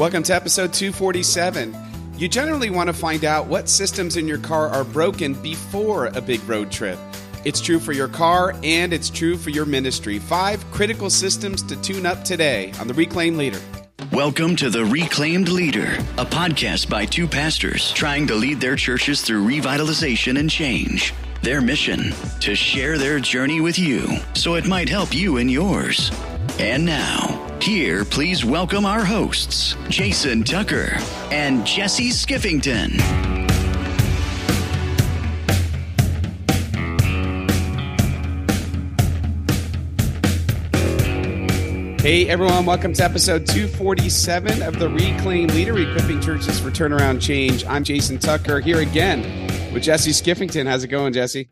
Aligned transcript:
Welcome 0.00 0.22
to 0.22 0.34
episode 0.34 0.72
247. 0.72 1.76
You 2.16 2.26
generally 2.26 2.70
want 2.70 2.86
to 2.86 2.94
find 2.94 3.22
out 3.22 3.48
what 3.48 3.68
systems 3.68 4.16
in 4.16 4.26
your 4.26 4.38
car 4.38 4.70
are 4.70 4.82
broken 4.82 5.34
before 5.34 6.06
a 6.06 6.22
big 6.22 6.42
road 6.48 6.72
trip. 6.72 6.98
It's 7.44 7.60
true 7.60 7.78
for 7.78 7.92
your 7.92 8.08
car 8.08 8.54
and 8.64 8.94
it's 8.94 9.10
true 9.10 9.36
for 9.36 9.50
your 9.50 9.66
ministry. 9.66 10.18
Five 10.18 10.64
critical 10.70 11.10
systems 11.10 11.62
to 11.64 11.76
tune 11.82 12.06
up 12.06 12.24
today 12.24 12.72
on 12.80 12.88
the 12.88 12.94
Reclaimed 12.94 13.36
Leader. 13.36 13.60
Welcome 14.10 14.56
to 14.56 14.70
The 14.70 14.86
Reclaimed 14.86 15.50
Leader, 15.50 15.92
a 16.16 16.24
podcast 16.24 16.88
by 16.88 17.04
two 17.04 17.28
pastors 17.28 17.92
trying 17.92 18.26
to 18.28 18.34
lead 18.36 18.58
their 18.58 18.76
churches 18.76 19.20
through 19.20 19.46
revitalization 19.46 20.38
and 20.38 20.48
change. 20.48 21.12
Their 21.42 21.60
mission 21.60 22.12
to 22.40 22.54
share 22.54 22.96
their 22.96 23.20
journey 23.20 23.60
with 23.60 23.78
you 23.78 24.08
so 24.32 24.54
it 24.54 24.66
might 24.66 24.88
help 24.88 25.14
you 25.14 25.36
in 25.36 25.50
yours. 25.50 26.10
And 26.58 26.86
now, 26.86 27.49
here, 27.62 28.04
please 28.04 28.44
welcome 28.44 28.84
our 28.86 29.04
hosts, 29.04 29.76
Jason 29.88 30.42
Tucker 30.44 30.96
and 31.30 31.66
Jesse 31.66 32.10
Skiffington. 32.10 33.00
Hey 42.00 42.28
everyone, 42.30 42.64
welcome 42.64 42.94
to 42.94 43.04
episode 43.04 43.46
247 43.46 44.62
of 44.62 44.78
the 44.78 44.88
Reclaim 44.88 45.48
Leader, 45.48 45.78
equipping 45.78 46.20
churches 46.20 46.58
for 46.58 46.70
turnaround 46.70 47.20
change. 47.20 47.66
I'm 47.66 47.84
Jason 47.84 48.18
Tucker 48.18 48.60
here 48.60 48.80
again 48.80 49.20
with 49.74 49.82
Jesse 49.82 50.12
Skiffington. 50.12 50.66
How's 50.66 50.82
it 50.82 50.88
going, 50.88 51.12
Jesse? 51.12 51.50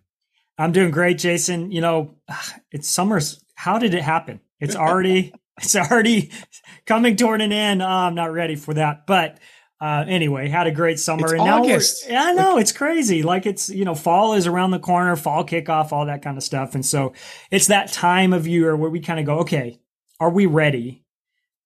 I'm 0.56 0.72
doing 0.72 0.90
great, 0.90 1.18
Jason. 1.18 1.70
You 1.70 1.82
know, 1.82 2.14
it's 2.72 2.88
summer's. 2.88 3.44
How 3.56 3.78
did 3.78 3.92
it 3.92 4.02
happen? 4.02 4.40
It's 4.58 4.74
already 4.74 5.34
it's 5.62 5.76
already 5.76 6.30
coming 6.86 7.16
toward 7.16 7.40
an 7.40 7.52
end. 7.52 7.82
Oh, 7.82 7.86
I'm 7.86 8.14
not 8.14 8.32
ready 8.32 8.56
for 8.56 8.74
that. 8.74 9.06
But 9.06 9.38
uh, 9.80 10.04
anyway, 10.08 10.48
had 10.48 10.66
a 10.66 10.72
great 10.72 10.98
summer. 10.98 11.24
It's 11.24 11.32
and 11.32 11.42
August. 11.42 12.08
now, 12.08 12.28
I 12.28 12.32
know 12.32 12.54
like, 12.54 12.62
it's 12.62 12.72
crazy. 12.72 13.22
Like 13.22 13.46
it's 13.46 13.68
you 13.68 13.84
know, 13.84 13.94
fall 13.94 14.34
is 14.34 14.46
around 14.46 14.70
the 14.70 14.78
corner, 14.78 15.14
fall 15.16 15.44
kickoff, 15.44 15.92
all 15.92 16.06
that 16.06 16.22
kind 16.22 16.36
of 16.36 16.42
stuff. 16.42 16.74
And 16.74 16.84
so 16.84 17.12
it's 17.50 17.68
that 17.68 17.92
time 17.92 18.32
of 18.32 18.46
year 18.46 18.76
where 18.76 18.90
we 18.90 19.00
kind 19.00 19.20
of 19.20 19.26
go, 19.26 19.40
okay, 19.40 19.78
are 20.20 20.30
we 20.30 20.46
ready? 20.46 21.04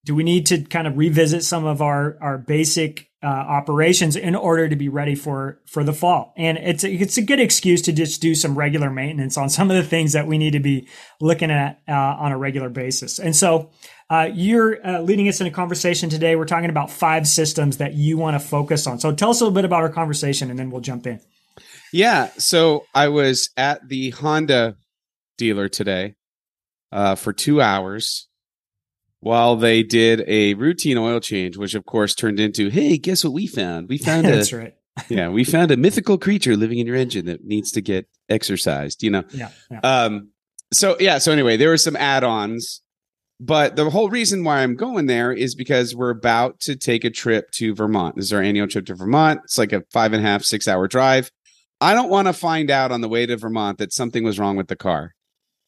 Do 0.05 0.15
we 0.15 0.25
need 0.25 0.47
to 0.47 0.63
kind 0.63 0.87
of 0.87 0.99
revisit 0.99 1.45
some 1.45 1.65
of 1.65 1.81
our 1.81 2.19
our 2.21 2.39
basic 2.39 3.12
uh, 3.23 3.27
operations 3.27 4.17
in 4.17 4.35
order 4.35 4.69
to 4.69 4.77
be 4.77 4.89
ready 4.89 5.15
for 5.15 5.61
for 5.67 5.85
the 5.85 5.93
fall? 5.93 6.35
And 6.37 6.59
it's 6.59 6.85
a, 6.85 6.93
it's 6.93 7.17
a 7.17 7.23
good 7.23 7.41
excuse 7.41 7.83
to 7.83 7.93
just 7.93 8.21
do 8.21 8.35
some 8.35 8.57
regular 8.57 8.91
maintenance 8.91 9.37
on 9.37 9.49
some 9.49 9.71
of 9.71 9.77
the 9.77 9.83
things 9.83 10.13
that 10.13 10.27
we 10.27 10.39
need 10.39 10.53
to 10.53 10.61
be 10.61 10.89
looking 11.21 11.51
at 11.51 11.81
uh, 11.89 11.93
on 11.93 12.33
a 12.33 12.39
regular 12.39 12.69
basis. 12.69 13.19
And 13.19 13.35
so 13.35 13.71
uh, 14.11 14.29
you're 14.33 14.85
uh, 14.87 15.01
leading 15.01 15.29
us 15.29 15.41
in 15.41 15.47
a 15.47 15.51
conversation 15.51 16.11
today. 16.11 16.37
We're 16.37 16.45
talking 16.45 16.71
about 16.71 16.91
five 16.91 17.27
systems 17.27 17.79
that 17.79 17.95
you 17.95 18.19
want 18.19 18.41
to 18.41 18.47
focus 18.47 18.87
on. 18.87 18.99
So 18.99 19.15
tell 19.15 19.31
us 19.31 19.41
a 19.41 19.45
little 19.45 19.55
bit 19.55 19.65
about 19.65 19.83
our 19.83 19.89
conversation, 19.89 20.51
and 20.51 20.59
then 20.59 20.71
we'll 20.71 20.83
jump 20.83 21.07
in. 21.07 21.21
Yeah. 21.93 22.31
So 22.39 22.85
I 22.95 23.09
was 23.09 23.51
at 23.57 23.89
the 23.89 24.11
Honda 24.11 24.77
dealer 25.39 25.69
today 25.69 26.15
uh, 26.91 27.15
for 27.15 27.33
two 27.33 27.61
hours 27.61 28.29
while 29.23 29.55
they 29.55 29.85
did 29.85 30.25
a 30.27 30.55
routine 30.55 30.99
oil 30.99 31.21
change, 31.21 31.57
which 31.57 31.77
of 31.77 31.87
course 31.87 32.13
turned 32.13 32.41
into, 32.41 32.71
hey, 32.71 32.99
guess 32.99 33.23
what 33.23 33.33
we 33.33 33.47
found? 33.47 33.89
We 33.89 33.97
found 33.97 34.27
a 34.27 34.33
That's 34.33 34.53
right. 34.53 34.75
yeah, 35.09 35.29
we 35.29 35.45
found 35.45 35.71
a 35.71 35.77
mythical 35.77 36.19
creature 36.19 36.57
living 36.57 36.81
in 36.81 36.89
your 36.89 36.97
engine 36.97 37.27
that 37.27 37.45
needs 37.45 37.71
to 37.73 37.81
get 37.81 38.09
exercised. 38.29 39.03
You 39.03 39.11
know. 39.11 39.25
Yeah. 39.33 39.51
yeah. 39.71 39.79
Um. 39.79 40.31
So 40.73 40.97
yeah. 40.99 41.19
So 41.19 41.31
anyway, 41.31 41.57
there 41.57 41.69
were 41.69 41.79
some 41.79 41.95
add-ons, 41.95 42.83
but 43.39 43.77
the 43.77 43.89
whole 43.91 44.11
reason 44.11 44.43
why 44.43 44.59
I'm 44.59 44.75
going 44.75 45.07
there 45.07 45.33
is 45.33 45.55
because 45.55 45.95
we're 45.95 46.11
about 46.11 46.59
to 46.61 46.75
take 46.75 47.05
a 47.05 47.11
trip 47.11 47.53
to 47.53 47.77
Vermont. 47.77 48.17
This 48.17 48.27
is 48.27 48.33
our 48.33 48.43
annual 48.43 48.67
trip 48.67 48.87
to 48.87 48.97
Vermont. 48.97 49.41
It's 49.45 49.57
like 49.57 49.73
a 49.73 49.85
five 49.93 50.13
and 50.13 50.27
a 50.27 50.29
half, 50.29 50.43
six 50.43 50.67
hour 50.67 50.89
drive. 50.89 51.31
I 51.81 51.95
don't 51.95 52.11
want 52.11 52.27
to 52.27 52.33
find 52.33 52.71
out 52.71 52.91
on 52.91 53.03
the 53.03 53.09
way 53.09 53.25
to 53.25 53.37
Vermont 53.37 53.79
that 53.79 53.93
something 53.93 54.25
was 54.25 54.39
wrong 54.39 54.57
with 54.57 54.67
the 54.67 54.77
car. 54.77 55.15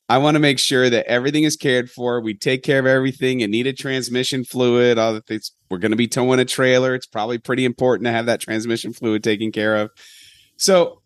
I 0.09 0.19
want 0.19 0.35
to 0.35 0.41
make 0.41 0.59
sure 0.59 0.91
that 0.91 1.07
everything 1.07 1.45
is 1.45 1.57
cared 1.57 1.91
for. 1.91 2.21
We 2.21 2.35
take 2.35 2.63
care 2.63 2.79
of 2.79 2.87
everything. 2.87 3.41
It 3.41 3.49
needed 3.49 3.79
transmission 3.79 4.45
fluid. 4.45 4.99
All 4.99 5.15
the 5.15 5.23
things. 5.23 5.53
We're 5.71 5.79
going 5.79 5.93
to 5.93 5.97
be 5.97 6.09
towing 6.09 6.41
a 6.41 6.45
trailer. 6.45 6.95
It's 6.95 7.07
probably 7.07 7.39
pretty 7.39 7.65
important 7.65 8.07
to 8.07 8.13
have 8.13 8.27
that 8.27 8.41
transmission 8.41 8.93
fluid 8.93 9.25
taken 9.25 9.51
care 9.51 9.77
of. 9.77 9.91
So, 10.57 11.01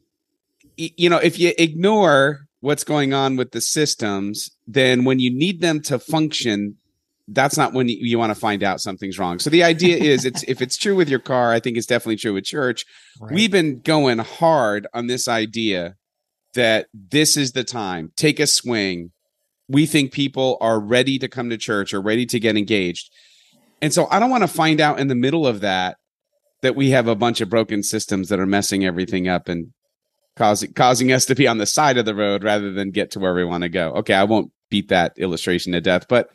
you 0.76 1.09
know, 1.09 1.19
if 1.19 1.38
you 1.38 1.53
ignore 1.59 2.41
what's 2.60 2.84
going 2.84 3.14
on 3.14 3.36
with 3.36 3.53
the 3.53 3.60
systems, 3.60 4.50
then 4.66 5.04
when 5.04 5.20
you 5.20 5.30
need 5.30 5.60
them 5.60 5.80
to 5.82 5.98
function, 5.98 6.76
that's 7.28 7.56
not 7.56 7.72
when 7.72 7.88
you, 7.88 7.98
you 8.00 8.19
want 8.19 8.30
to 8.30 8.38
find 8.38 8.65
out 8.65 8.80
something's 8.80 9.19
wrong. 9.19 9.38
So 9.38 9.48
the 9.48 9.62
idea 9.62 9.97
is, 10.12 10.25
it's 10.25 10.42
if 10.48 10.60
it's 10.60 10.76
true 10.76 10.97
with 10.97 11.09
your 11.09 11.20
car, 11.20 11.53
I 11.53 11.60
think 11.60 11.76
it's 11.76 11.86
definitely 11.86 12.16
true 12.16 12.34
with 12.34 12.44
church. 12.44 12.84
Right. 13.20 13.32
We've 13.32 13.50
been 13.50 13.80
going 13.80 14.19
hard 14.19 14.88
on 14.92 15.06
this 15.06 15.28
idea 15.28 15.94
that 16.59 16.89
this 16.93 17.37
is 17.37 17.53
the 17.53 17.63
time. 17.63 18.11
Take 18.17 18.41
a 18.41 18.47
swing. 18.47 19.13
We 19.69 19.87
think 19.87 20.13
people 20.13 20.59
are 20.61 20.81
ready 20.81 21.17
to 21.21 21.29
come 21.29 21.51
to 21.51 21.57
church 21.57 21.95
or 21.95 22.01
ready 22.01 22.27
to 22.27 22.41
get 22.41 22.57
engaged. 22.57 23.13
And 23.81 23.95
so 23.95 24.09
I 24.11 24.19
don't 24.19 24.31
want 24.31 24.43
to 24.43 24.49
find 24.49 24.81
out 24.81 24.99
in 24.99 25.07
the 25.07 25.15
middle 25.15 25.47
of 25.47 25.61
that 25.61 25.99
that 26.63 26.75
we 26.75 26.91
have 26.91 27.07
a 27.07 27.15
bunch 27.15 27.41
of 27.41 27.49
broken 27.49 27.85
systems 27.85 28.29
that 28.29 28.41
are 28.41 28.47
messing 28.47 28.85
everything 28.85 29.29
up 29.29 29.49
and 29.49 29.69
causing 30.37 30.73
causing 30.73 31.13
us 31.13 31.27
to 31.27 31.37
be 31.37 31.47
on 31.47 31.59
the 31.59 31.67
side 31.67 31.97
of 31.97 32.07
the 32.07 32.15
road 32.15 32.43
rather 32.43 32.73
than 32.73 32.91
get 32.91 33.13
to 33.13 33.21
where 33.21 33.35
we 33.35 33.45
want 33.45 33.63
to 33.63 33.69
go. 33.69 33.93
Okay, 33.99 34.15
I 34.15 34.25
won't 34.25 34.51
beat 34.69 34.89
that 34.89 35.13
illustration 35.17 35.73
to 35.75 35.81
death, 35.81 36.07
but 36.09 36.29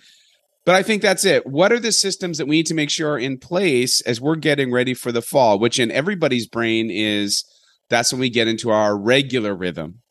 but 0.66 0.76
I 0.76 0.84
think 0.84 1.02
that's 1.02 1.26
it. 1.26 1.46
What 1.46 1.74
are 1.74 1.80
the 1.80 1.92
systems 1.92 2.38
that 2.38 2.48
we 2.48 2.56
need 2.56 2.68
to 2.68 2.74
make 2.74 2.90
sure 2.90 3.12
are 3.12 3.20
in 3.20 3.40
place 3.40 4.00
as 4.02 4.22
we're 4.22 4.38
getting 4.38 4.72
ready 4.72 4.94
for 4.94 5.12
the 5.12 5.22
fall, 5.22 5.60
which 5.60 5.80
in 5.80 5.92
everybody's 5.92 6.48
brain 6.48 6.90
is 6.90 7.44
that's 7.90 8.14
when 8.14 8.22
we 8.22 8.30
get 8.30 8.48
into 8.48 8.70
our 8.72 8.98
regular 8.98 9.54
rhythm 9.54 10.03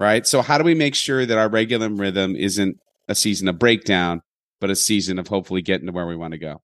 right? 0.00 0.26
So 0.26 0.42
how 0.42 0.58
do 0.58 0.64
we 0.64 0.74
make 0.74 0.94
sure 0.94 1.24
that 1.24 1.38
our 1.38 1.48
regular 1.48 1.90
rhythm 1.90 2.34
isn't 2.34 2.78
a 3.06 3.14
season 3.14 3.46
of 3.46 3.58
breakdown, 3.58 4.22
but 4.60 4.70
a 4.70 4.76
season 4.76 5.18
of 5.18 5.28
hopefully 5.28 5.62
getting 5.62 5.86
to 5.86 5.92
where 5.92 6.06
we 6.06 6.16
want 6.16 6.32
to 6.32 6.38
go? 6.38 6.62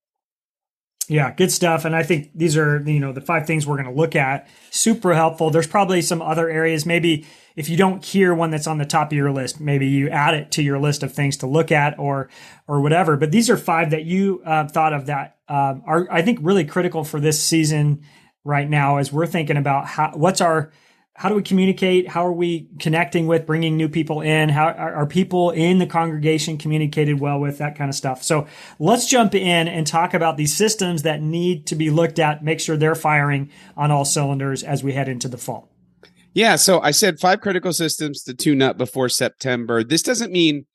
Yeah, 1.08 1.32
good 1.32 1.52
stuff. 1.52 1.84
And 1.84 1.94
I 1.94 2.02
think 2.02 2.30
these 2.34 2.56
are, 2.56 2.82
you 2.84 2.98
know, 2.98 3.12
the 3.12 3.20
five 3.20 3.46
things 3.46 3.64
we're 3.64 3.80
going 3.80 3.94
to 3.94 4.00
look 4.00 4.16
at. 4.16 4.48
Super 4.70 5.14
helpful. 5.14 5.50
There's 5.50 5.68
probably 5.68 6.02
some 6.02 6.20
other 6.20 6.50
areas. 6.50 6.84
Maybe 6.84 7.26
if 7.54 7.68
you 7.68 7.76
don't 7.76 8.04
hear 8.04 8.34
one 8.34 8.50
that's 8.50 8.66
on 8.66 8.78
the 8.78 8.84
top 8.84 9.12
of 9.12 9.16
your 9.16 9.30
list, 9.30 9.60
maybe 9.60 9.86
you 9.86 10.08
add 10.08 10.34
it 10.34 10.50
to 10.52 10.62
your 10.62 10.80
list 10.80 11.04
of 11.04 11.12
things 11.12 11.36
to 11.38 11.46
look 11.46 11.70
at 11.70 11.96
or, 11.98 12.28
or 12.66 12.80
whatever. 12.80 13.16
But 13.16 13.30
these 13.30 13.48
are 13.48 13.56
five 13.56 13.90
that 13.90 14.04
you 14.04 14.42
uh, 14.44 14.66
thought 14.66 14.92
of 14.92 15.06
that 15.06 15.36
um, 15.48 15.84
are, 15.86 16.08
I 16.10 16.22
think, 16.22 16.40
really 16.42 16.64
critical 16.64 17.04
for 17.04 17.20
this 17.20 17.40
season 17.40 18.02
right 18.44 18.68
now 18.68 18.96
as 18.96 19.12
we're 19.12 19.26
thinking 19.26 19.56
about 19.56 19.86
how, 19.86 20.10
what's 20.14 20.40
our, 20.40 20.72
how 21.16 21.30
do 21.30 21.34
we 21.34 21.42
communicate? 21.42 22.08
How 22.08 22.26
are 22.26 22.32
we 22.32 22.68
connecting 22.78 23.26
with 23.26 23.46
bringing 23.46 23.76
new 23.76 23.88
people 23.88 24.20
in? 24.20 24.50
How 24.50 24.66
are, 24.66 24.94
are, 24.96 25.06
people 25.06 25.50
in 25.50 25.78
the 25.78 25.86
congregation 25.86 26.58
communicated 26.58 27.20
well 27.20 27.40
with 27.40 27.56
that 27.56 27.74
kind 27.74 27.88
of 27.88 27.94
stuff? 27.94 28.22
So 28.22 28.46
let's 28.78 29.06
jump 29.06 29.34
in 29.34 29.66
and 29.66 29.86
talk 29.86 30.12
about 30.12 30.36
these 30.36 30.54
systems 30.54 31.04
that 31.04 31.22
need 31.22 31.66
to 31.68 31.74
be 31.74 31.88
looked 31.88 32.18
at, 32.18 32.44
make 32.44 32.60
sure 32.60 32.76
they're 32.76 32.94
firing 32.94 33.50
on 33.78 33.90
all 33.90 34.04
cylinders 34.04 34.62
as 34.62 34.84
we 34.84 34.92
head 34.92 35.08
into 35.08 35.26
the 35.26 35.38
fall. 35.38 35.70
Yeah. 36.34 36.56
So 36.56 36.80
I 36.80 36.90
said 36.90 37.18
five 37.18 37.40
critical 37.40 37.72
systems 37.72 38.22
to 38.24 38.34
tune 38.34 38.60
up 38.60 38.76
before 38.76 39.08
September. 39.08 39.82
This 39.82 40.02
doesn't 40.02 40.32
mean 40.32 40.66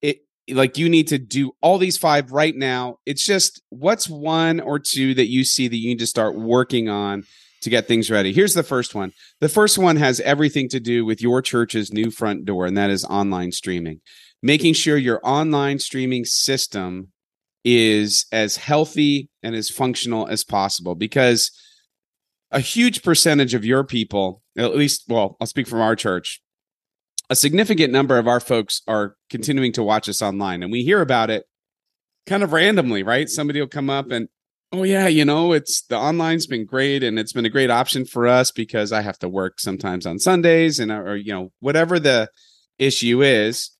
it 0.00 0.20
like 0.48 0.78
you 0.78 0.88
need 0.88 1.08
to 1.08 1.18
do 1.18 1.52
all 1.60 1.76
these 1.76 1.98
five 1.98 2.32
right 2.32 2.56
now. 2.56 2.96
It's 3.04 3.26
just 3.26 3.60
what's 3.68 4.08
one 4.08 4.58
or 4.58 4.78
two 4.78 5.12
that 5.12 5.28
you 5.28 5.44
see 5.44 5.68
that 5.68 5.76
you 5.76 5.88
need 5.88 5.98
to 5.98 6.06
start 6.06 6.34
working 6.34 6.88
on 6.88 7.24
to 7.62 7.70
get 7.70 7.86
things 7.86 8.10
ready. 8.10 8.32
Here's 8.32 8.54
the 8.54 8.62
first 8.62 8.94
one. 8.94 9.12
The 9.40 9.48
first 9.48 9.78
one 9.78 9.96
has 9.96 10.20
everything 10.20 10.68
to 10.70 10.80
do 10.80 11.04
with 11.04 11.20
your 11.20 11.42
church's 11.42 11.92
new 11.92 12.10
front 12.10 12.44
door, 12.44 12.66
and 12.66 12.76
that 12.76 12.90
is 12.90 13.04
online 13.04 13.52
streaming. 13.52 14.00
Making 14.42 14.74
sure 14.74 14.96
your 14.96 15.20
online 15.24 15.78
streaming 15.78 16.24
system 16.24 17.08
is 17.64 18.26
as 18.30 18.58
healthy 18.58 19.28
and 19.42 19.54
as 19.54 19.70
functional 19.70 20.28
as 20.28 20.44
possible 20.44 20.94
because 20.94 21.50
a 22.52 22.60
huge 22.60 23.02
percentage 23.02 23.54
of 23.54 23.64
your 23.64 23.82
people, 23.82 24.42
at 24.56 24.76
least, 24.76 25.04
well, 25.08 25.36
I'll 25.40 25.48
speak 25.48 25.66
from 25.66 25.80
our 25.80 25.96
church, 25.96 26.40
a 27.28 27.34
significant 27.34 27.92
number 27.92 28.18
of 28.18 28.28
our 28.28 28.38
folks 28.38 28.82
are 28.86 29.16
continuing 29.30 29.72
to 29.72 29.82
watch 29.82 30.08
us 30.08 30.22
online, 30.22 30.62
and 30.62 30.70
we 30.70 30.84
hear 30.84 31.00
about 31.00 31.28
it 31.28 31.44
kind 32.26 32.42
of 32.42 32.52
randomly, 32.52 33.02
right? 33.02 33.28
Somebody 33.28 33.60
will 33.60 33.66
come 33.66 33.90
up 33.90 34.10
and 34.10 34.28
oh 34.72 34.82
yeah 34.82 35.06
you 35.06 35.24
know 35.24 35.52
it's 35.52 35.82
the 35.82 35.96
online's 35.96 36.46
been 36.46 36.66
great 36.66 37.02
and 37.02 37.18
it's 37.18 37.32
been 37.32 37.46
a 37.46 37.50
great 37.50 37.70
option 37.70 38.04
for 38.04 38.26
us 38.26 38.50
because 38.50 38.90
i 38.92 39.00
have 39.00 39.18
to 39.18 39.28
work 39.28 39.60
sometimes 39.60 40.06
on 40.06 40.18
sundays 40.18 40.80
and 40.80 40.90
or 40.90 41.16
you 41.16 41.32
know 41.32 41.52
whatever 41.60 41.98
the 41.98 42.28
issue 42.78 43.22
is. 43.22 43.70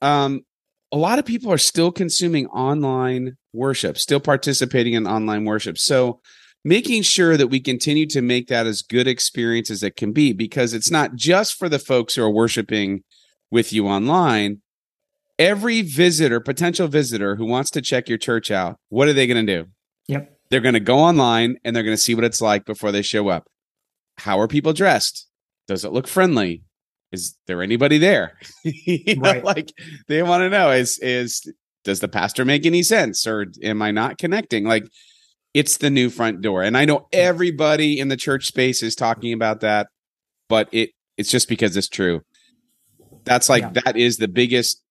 Um 0.00 0.42
a 0.90 0.96
lot 0.96 1.18
of 1.18 1.26
people 1.26 1.52
are 1.52 1.58
still 1.58 1.92
consuming 1.92 2.46
online 2.46 3.36
worship 3.52 3.98
still 3.98 4.20
participating 4.20 4.94
in 4.94 5.06
online 5.06 5.44
worship. 5.44 5.76
So 5.76 6.20
making 6.64 7.02
sure 7.02 7.36
that 7.36 7.48
we 7.48 7.60
continue 7.60 8.06
to 8.06 8.22
make 8.22 8.48
that 8.48 8.66
as 8.66 8.82
good 8.82 9.06
experience 9.06 9.70
as 9.70 9.82
it 9.82 9.96
can 9.96 10.12
be 10.12 10.32
because 10.32 10.72
it's 10.72 10.90
not 10.90 11.14
just 11.14 11.58
for 11.58 11.68
the 11.68 11.78
folks 11.78 12.14
who 12.14 12.22
are 12.22 12.30
worshiping 12.30 13.02
with 13.50 13.72
you 13.72 13.86
online. 13.86 14.62
Every 15.38 15.82
visitor 15.82 16.40
potential 16.40 16.88
visitor 16.88 17.36
who 17.36 17.46
wants 17.46 17.70
to 17.72 17.82
check 17.82 18.08
your 18.08 18.18
church 18.18 18.50
out 18.50 18.76
what 18.88 19.08
are 19.08 19.12
they 19.12 19.26
going 19.26 19.46
to 19.46 19.62
do 19.64 19.70
Yep. 20.08 20.38
They're 20.50 20.60
going 20.60 20.74
to 20.74 20.80
go 20.80 20.98
online 20.98 21.58
and 21.64 21.76
they're 21.76 21.82
going 21.82 21.96
to 21.96 22.02
see 22.02 22.14
what 22.14 22.24
it's 22.24 22.40
like 22.40 22.64
before 22.64 22.90
they 22.90 23.02
show 23.02 23.28
up. 23.28 23.46
How 24.18 24.40
are 24.40 24.48
people 24.48 24.72
dressed? 24.72 25.26
Does 25.66 25.84
it 25.84 25.92
look 25.92 26.08
friendly? 26.08 26.62
Is 27.12 27.36
there 27.46 27.62
anybody 27.62 27.98
there? 27.98 28.38
you 28.64 29.16
know, 29.16 29.30
right. 29.30 29.44
Like 29.44 29.72
they 30.08 30.22
want 30.22 30.42
to 30.42 30.50
know 30.50 30.70
is 30.70 30.98
is 30.98 31.50
does 31.84 32.00
the 32.00 32.08
pastor 32.08 32.44
make 32.44 32.66
any 32.66 32.82
sense 32.82 33.26
or 33.26 33.46
am 33.62 33.80
I 33.80 33.90
not 33.90 34.18
connecting? 34.18 34.64
Like 34.64 34.88
it's 35.54 35.78
the 35.78 35.90
new 35.90 36.10
front 36.10 36.42
door. 36.42 36.62
And 36.62 36.76
I 36.76 36.84
know 36.84 37.06
everybody 37.12 37.98
in 37.98 38.08
the 38.08 38.16
church 38.16 38.46
space 38.46 38.82
is 38.82 38.94
talking 38.94 39.32
about 39.32 39.60
that, 39.60 39.88
but 40.48 40.68
it 40.72 40.90
it's 41.16 41.30
just 41.30 41.48
because 41.48 41.76
it's 41.76 41.88
true. 41.88 42.22
That's 43.24 43.48
like 43.48 43.62
yeah. 43.62 43.82
that 43.84 43.96
is 43.96 44.16
the 44.18 44.28
biggest 44.28 44.82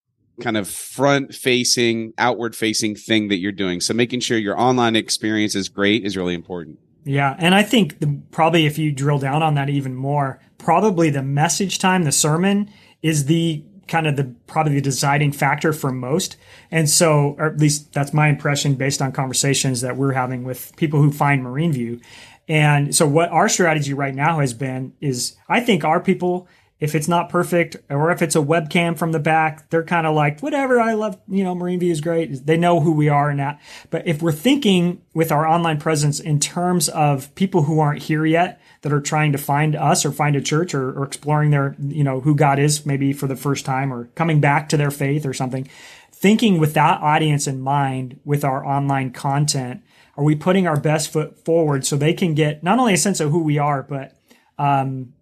kind 0.41 0.57
of 0.57 0.67
front 0.67 1.33
facing, 1.33 2.13
outward 2.17 2.55
facing 2.55 2.95
thing 2.95 3.27
that 3.29 3.37
you're 3.37 3.51
doing. 3.51 3.81
So 3.81 3.93
making 3.93 4.19
sure 4.19 4.37
your 4.37 4.59
online 4.59 4.95
experience 4.95 5.55
is 5.55 5.69
great 5.69 6.05
is 6.05 6.15
really 6.15 6.33
important. 6.33 6.79
Yeah, 7.03 7.35
and 7.39 7.55
I 7.55 7.63
think 7.63 7.99
the, 7.99 8.19
probably 8.31 8.65
if 8.65 8.77
you 8.77 8.91
drill 8.91 9.19
down 9.19 9.41
on 9.41 9.55
that 9.55 9.69
even 9.69 9.95
more, 9.95 10.41
probably 10.57 11.09
the 11.09 11.23
message 11.23 11.79
time, 11.79 12.03
the 12.03 12.11
sermon 12.11 12.69
is 13.01 13.25
the 13.25 13.63
kind 13.87 14.05
of 14.05 14.17
the 14.17 14.35
probably 14.45 14.75
the 14.75 14.81
deciding 14.81 15.31
factor 15.31 15.71
for 15.71 15.91
most. 15.91 16.35
And 16.69 16.89
so, 16.89 17.35
or 17.39 17.45
at 17.45 17.57
least 17.57 17.93
that's 17.93 18.13
my 18.13 18.27
impression 18.27 18.75
based 18.75 19.01
on 19.01 19.13
conversations 19.13 19.81
that 19.81 19.95
we're 19.95 20.11
having 20.11 20.43
with 20.43 20.75
people 20.75 21.01
who 21.01 21.11
find 21.11 21.41
Marine 21.41 21.71
View. 21.71 22.01
And 22.49 22.95
so 22.95 23.07
what 23.07 23.29
our 23.29 23.49
strategy 23.49 23.93
right 23.93 24.15
now 24.15 24.39
has 24.39 24.53
been 24.53 24.93
is 25.01 25.35
I 25.47 25.61
think 25.61 25.83
our 25.83 25.99
people 25.99 26.47
if 26.79 26.93
it's 26.93 27.07
not 27.07 27.29
perfect 27.29 27.75
or 27.89 28.11
if 28.11 28.21
it's 28.21 28.35
a 28.35 28.39
webcam 28.39 28.97
from 28.97 29.11
the 29.11 29.19
back, 29.19 29.69
they're 29.69 29.83
kind 29.83 30.05
of 30.05 30.13
like, 30.13 30.41
whatever, 30.41 30.79
I 30.79 30.93
love, 30.93 31.17
you 31.27 31.43
know, 31.43 31.55
Marine 31.55 31.79
View 31.79 31.91
is 31.91 32.01
great. 32.01 32.45
They 32.45 32.57
know 32.57 32.79
who 32.79 32.91
we 32.91 33.09
are 33.09 33.29
and 33.29 33.39
that. 33.39 33.59
But 33.89 34.05
if 34.05 34.21
we're 34.21 34.31
thinking 34.31 35.01
with 35.13 35.31
our 35.31 35.47
online 35.47 35.79
presence 35.79 36.19
in 36.19 36.39
terms 36.39 36.87
of 36.89 37.33
people 37.33 37.63
who 37.63 37.79
aren't 37.79 38.03
here 38.03 38.25
yet, 38.25 38.61
that 38.81 38.93
are 38.93 39.01
trying 39.01 39.31
to 39.31 39.37
find 39.37 39.75
us 39.75 40.05
or 40.05 40.11
find 40.11 40.35
a 40.35 40.41
church 40.41 40.73
or, 40.73 40.97
or 40.97 41.03
exploring 41.03 41.51
their, 41.51 41.75
you 41.79 42.03
know, 42.03 42.21
who 42.21 42.35
God 42.35 42.59
is 42.59 42.85
maybe 42.85 43.11
for 43.11 43.27
the 43.27 43.35
first 43.35 43.65
time 43.65 43.91
or 43.91 44.05
coming 44.15 44.39
back 44.39 44.69
to 44.69 44.77
their 44.77 44.91
faith 44.91 45.25
or 45.25 45.33
something, 45.33 45.67
thinking 46.11 46.59
with 46.59 46.73
that 46.75 47.01
audience 47.01 47.47
in 47.47 47.59
mind 47.59 48.19
with 48.23 48.43
our 48.43 48.65
online 48.65 49.11
content, 49.11 49.81
are 50.15 50.23
we 50.23 50.35
putting 50.35 50.67
our 50.67 50.79
best 50.79 51.11
foot 51.11 51.43
forward 51.43 51.85
so 51.85 51.95
they 51.95 52.13
can 52.13 52.33
get 52.33 52.63
not 52.63 52.79
only 52.79 52.93
a 52.93 52.97
sense 52.97 53.19
of 53.19 53.31
who 53.31 53.43
we 53.43 53.57
are, 53.57 53.83
but 53.83 54.15
um, 54.57 55.13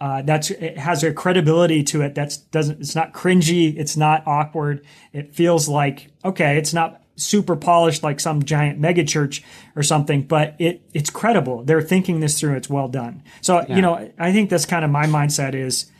uh, 0.00 0.22
that's 0.22 0.50
it 0.50 0.76
has 0.76 1.02
a 1.02 1.12
credibility 1.12 1.82
to 1.82 2.02
it 2.02 2.14
that's 2.14 2.36
doesn't 2.36 2.80
it's 2.80 2.94
not 2.94 3.14
cringy 3.14 3.76
it's 3.76 3.96
not 3.96 4.26
awkward. 4.26 4.84
It 5.12 5.34
feels 5.34 5.68
like 5.68 6.08
okay 6.24 6.58
it's 6.58 6.74
not 6.74 7.02
super 7.16 7.56
polished 7.56 8.02
like 8.02 8.20
some 8.20 8.42
giant 8.42 8.78
megachurch 8.78 9.42
or 9.74 9.82
something 9.82 10.22
but 10.22 10.54
it 10.58 10.82
it's 10.92 11.08
credible. 11.08 11.64
They're 11.64 11.80
thinking 11.80 12.20
this 12.20 12.38
through 12.38 12.56
it's 12.56 12.68
well 12.68 12.88
done. 12.88 13.22
So 13.40 13.64
yeah. 13.66 13.76
you 13.76 13.82
know 13.82 14.12
i 14.18 14.32
think 14.32 14.50
that's 14.50 14.66
kind 14.66 14.84
of 14.84 14.90
my 14.90 15.06
mindset 15.06 15.54
is 15.54 15.90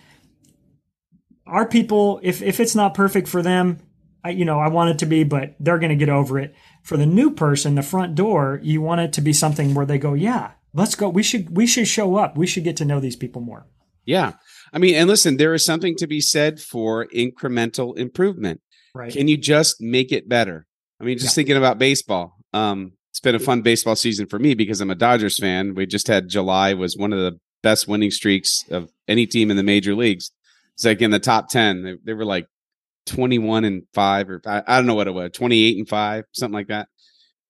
our 1.46 1.66
people 1.66 2.20
if 2.22 2.42
if 2.42 2.60
it's 2.60 2.74
not 2.74 2.92
perfect 2.92 3.28
for 3.28 3.40
them 3.40 3.80
I, 4.22 4.30
you 4.30 4.44
know 4.44 4.58
i 4.60 4.68
want 4.68 4.90
it 4.90 4.98
to 4.98 5.06
be 5.06 5.24
but 5.24 5.54
they're 5.58 5.78
going 5.78 5.90
to 5.90 5.96
get 5.96 6.10
over 6.10 6.38
it. 6.38 6.54
For 6.82 6.98
the 6.98 7.06
new 7.06 7.30
person 7.30 7.76
the 7.76 7.82
front 7.82 8.14
door 8.14 8.60
you 8.62 8.82
want 8.82 9.00
it 9.00 9.14
to 9.14 9.22
be 9.22 9.32
something 9.32 9.72
where 9.72 9.86
they 9.86 9.96
go 9.96 10.12
yeah 10.12 10.50
let's 10.74 10.94
go 10.94 11.08
we 11.08 11.22
should 11.22 11.56
we 11.56 11.66
should 11.66 11.88
show 11.88 12.16
up. 12.16 12.36
We 12.36 12.46
should 12.46 12.64
get 12.64 12.76
to 12.76 12.84
know 12.84 13.00
these 13.00 13.16
people 13.16 13.40
more 13.40 13.66
yeah. 14.06 14.32
I 14.72 14.78
mean, 14.78 14.94
and 14.94 15.08
listen, 15.08 15.36
there 15.36 15.54
is 15.54 15.64
something 15.64 15.96
to 15.96 16.06
be 16.06 16.20
said 16.20 16.60
for 16.60 17.06
incremental 17.08 17.96
improvement. 17.96 18.60
Right. 18.94 19.12
Can 19.12 19.28
you 19.28 19.36
just 19.36 19.80
make 19.80 20.12
it 20.12 20.28
better? 20.28 20.66
I 21.00 21.04
mean, 21.04 21.18
just 21.18 21.32
yeah. 21.32 21.34
thinking 21.34 21.56
about 21.56 21.78
baseball. 21.78 22.36
Um, 22.54 22.92
it's 23.10 23.20
been 23.20 23.34
a 23.34 23.38
fun 23.38 23.62
baseball 23.62 23.96
season 23.96 24.26
for 24.26 24.38
me 24.38 24.54
because 24.54 24.80
I'm 24.80 24.90
a 24.90 24.94
Dodgers 24.94 25.38
fan. 25.38 25.74
We 25.74 25.86
just 25.86 26.06
had 26.06 26.28
July 26.28 26.74
was 26.74 26.96
one 26.96 27.12
of 27.12 27.18
the 27.18 27.38
best 27.62 27.88
winning 27.88 28.10
streaks 28.10 28.64
of 28.70 28.90
any 29.08 29.26
team 29.26 29.50
in 29.50 29.56
the 29.56 29.62
major 29.62 29.94
leagues. 29.94 30.30
It's 30.74 30.84
like 30.84 31.00
in 31.00 31.10
the 31.10 31.18
top 31.18 31.48
10. 31.48 31.82
They, 31.82 31.94
they 32.04 32.12
were 32.14 32.24
like 32.24 32.46
21 33.06 33.64
and 33.64 33.84
5 33.94 34.30
or 34.30 34.42
I, 34.46 34.62
I 34.66 34.76
don't 34.76 34.86
know 34.86 34.94
what 34.94 35.06
it 35.06 35.14
was, 35.14 35.30
28 35.32 35.78
and 35.78 35.88
5, 35.88 36.24
something 36.32 36.54
like 36.54 36.68
that. 36.68 36.88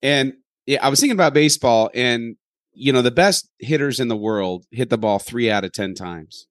And 0.03 0.35
yeah, 0.67 0.85
I 0.85 0.89
was 0.89 1.01
thinking 1.01 1.17
about 1.17 1.35
baseball 1.35 1.91
and 1.95 2.37
you 2.77 2.93
know, 2.93 3.03
the 3.03 3.11
best 3.11 3.49
hitters 3.59 3.99
in 3.99 4.09
the 4.09 4.17
world 4.17 4.67
hit 4.71 4.91
the 4.91 4.99
ball 4.99 5.19
three 5.19 5.51
out 5.51 5.65
of 5.65 5.73
10 5.73 5.95
times. 5.95 6.47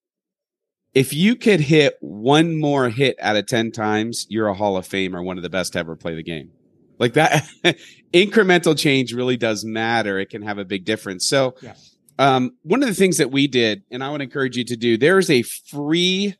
If 0.93 1.13
you 1.13 1.35
could 1.35 1.59
hit 1.59 1.97
one 1.99 2.57
more 2.57 2.89
hit 2.89 3.15
out 3.21 3.35
of 3.35 3.45
10 3.45 3.71
times, 3.71 4.25
you're 4.29 4.47
a 4.47 4.53
Hall 4.53 4.75
of 4.75 4.87
Famer, 4.87 5.23
one 5.23 5.37
of 5.37 5.43
the 5.43 5.49
best 5.49 5.73
to 5.73 5.79
ever 5.79 5.95
play 5.95 6.15
the 6.15 6.23
game. 6.23 6.51
Like 6.97 7.13
that 7.13 7.45
incremental 8.13 8.77
change 8.77 9.13
really 9.13 9.37
does 9.37 9.63
matter. 9.63 10.17
It 10.17 10.29
can 10.29 10.41
have 10.41 10.57
a 10.57 10.65
big 10.65 10.85
difference. 10.85 11.27
So, 11.27 11.55
yeah. 11.61 11.75
um, 12.17 12.55
one 12.63 12.81
of 12.81 12.89
the 12.89 12.95
things 12.95 13.17
that 13.17 13.31
we 13.31 13.47
did, 13.47 13.83
and 13.91 14.03
I 14.03 14.09
would 14.09 14.21
encourage 14.21 14.57
you 14.57 14.63
to 14.65 14.77
do, 14.77 14.97
there's 14.97 15.29
a 15.29 15.43
free 15.43 16.35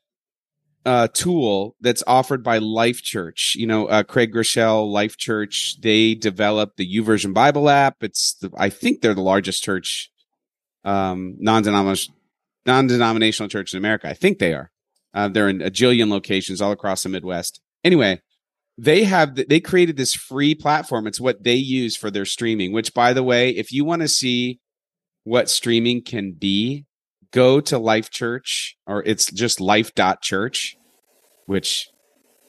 uh, 0.85 1.07
tool 1.07 1.75
that's 1.81 2.03
offered 2.05 2.43
by 2.43 2.59
Life 2.59 3.01
Church. 3.01 3.53
You 3.55 3.67
know, 3.67 3.87
uh, 3.87 4.03
Craig 4.03 4.31
Groeschel, 4.31 4.91
Life 4.91 5.17
Church, 5.17 5.77
they 5.81 6.13
developed 6.13 6.77
the 6.77 6.87
YouVersion 6.87 7.33
Bible 7.33 7.69
app. 7.69 7.97
It's, 8.01 8.35
the, 8.35 8.51
I 8.57 8.69
think 8.69 9.01
they're 9.01 9.15
the 9.15 9.21
largest 9.21 9.63
church, 9.63 10.11
um, 10.83 11.35
non-denominational, 11.39 12.17
non-denominational 12.65 13.49
church 13.49 13.73
in 13.73 13.77
America. 13.77 14.07
I 14.07 14.13
think 14.13 14.39
they 14.39 14.53
are. 14.53 14.71
Uh, 15.13 15.27
they're 15.27 15.49
in 15.49 15.61
a 15.61 15.71
jillion 15.71 16.09
locations 16.09 16.61
all 16.61 16.71
across 16.71 17.03
the 17.03 17.09
Midwest. 17.09 17.61
Anyway, 17.83 18.21
they 18.77 19.05
have, 19.05 19.35
they 19.35 19.59
created 19.59 19.97
this 19.97 20.13
free 20.13 20.53
platform. 20.53 21.07
It's 21.07 21.21
what 21.21 21.43
they 21.43 21.55
use 21.55 21.95
for 21.95 22.11
their 22.11 22.25
streaming, 22.25 22.73
which 22.73 22.93
by 22.93 23.13
the 23.13 23.23
way, 23.23 23.49
if 23.51 23.71
you 23.71 23.85
want 23.85 24.01
to 24.01 24.07
see 24.07 24.59
what 25.23 25.49
streaming 25.49 26.03
can 26.03 26.33
be, 26.33 26.85
go 27.35 27.59
to 27.59 27.77
Life 27.77 28.09
Church 28.09 28.77
or 28.87 29.03
it's 29.03 29.29
just 29.31 29.59
life.church, 29.59 30.77
which 31.45 31.89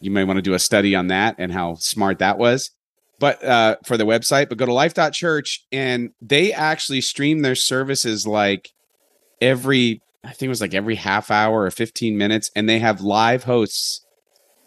you 0.00 0.11
may 0.12 0.25
want 0.25 0.37
to 0.37 0.43
do 0.43 0.55
a 0.55 0.59
study 0.59 0.94
on 0.94 1.09
that 1.09 1.35
and 1.38 1.53
how 1.53 1.75
smart 1.75 2.21
that 2.21 2.38
was. 2.38 2.71
But 3.19 3.43
uh, 3.44 3.77
for 3.85 3.97
the 3.97 4.05
website, 4.05 4.49
but 4.49 4.59
go 4.59 4.67
to 4.67 4.73
life.church 4.73 5.67
and 5.73 6.11
they 6.21 6.53
actually 6.53 7.00
stream 7.00 7.41
their 7.41 7.55
services 7.55 8.27
like 8.27 8.71
every, 9.41 10.03
I 10.23 10.29
think 10.29 10.43
it 10.43 10.49
was 10.50 10.61
like 10.61 10.75
every 10.75 10.94
half 10.94 11.31
hour 11.31 11.62
or 11.62 11.71
15 11.71 12.17
minutes, 12.17 12.50
and 12.55 12.69
they 12.69 12.79
have 12.79 13.00
live 13.00 13.44
hosts 13.44 14.06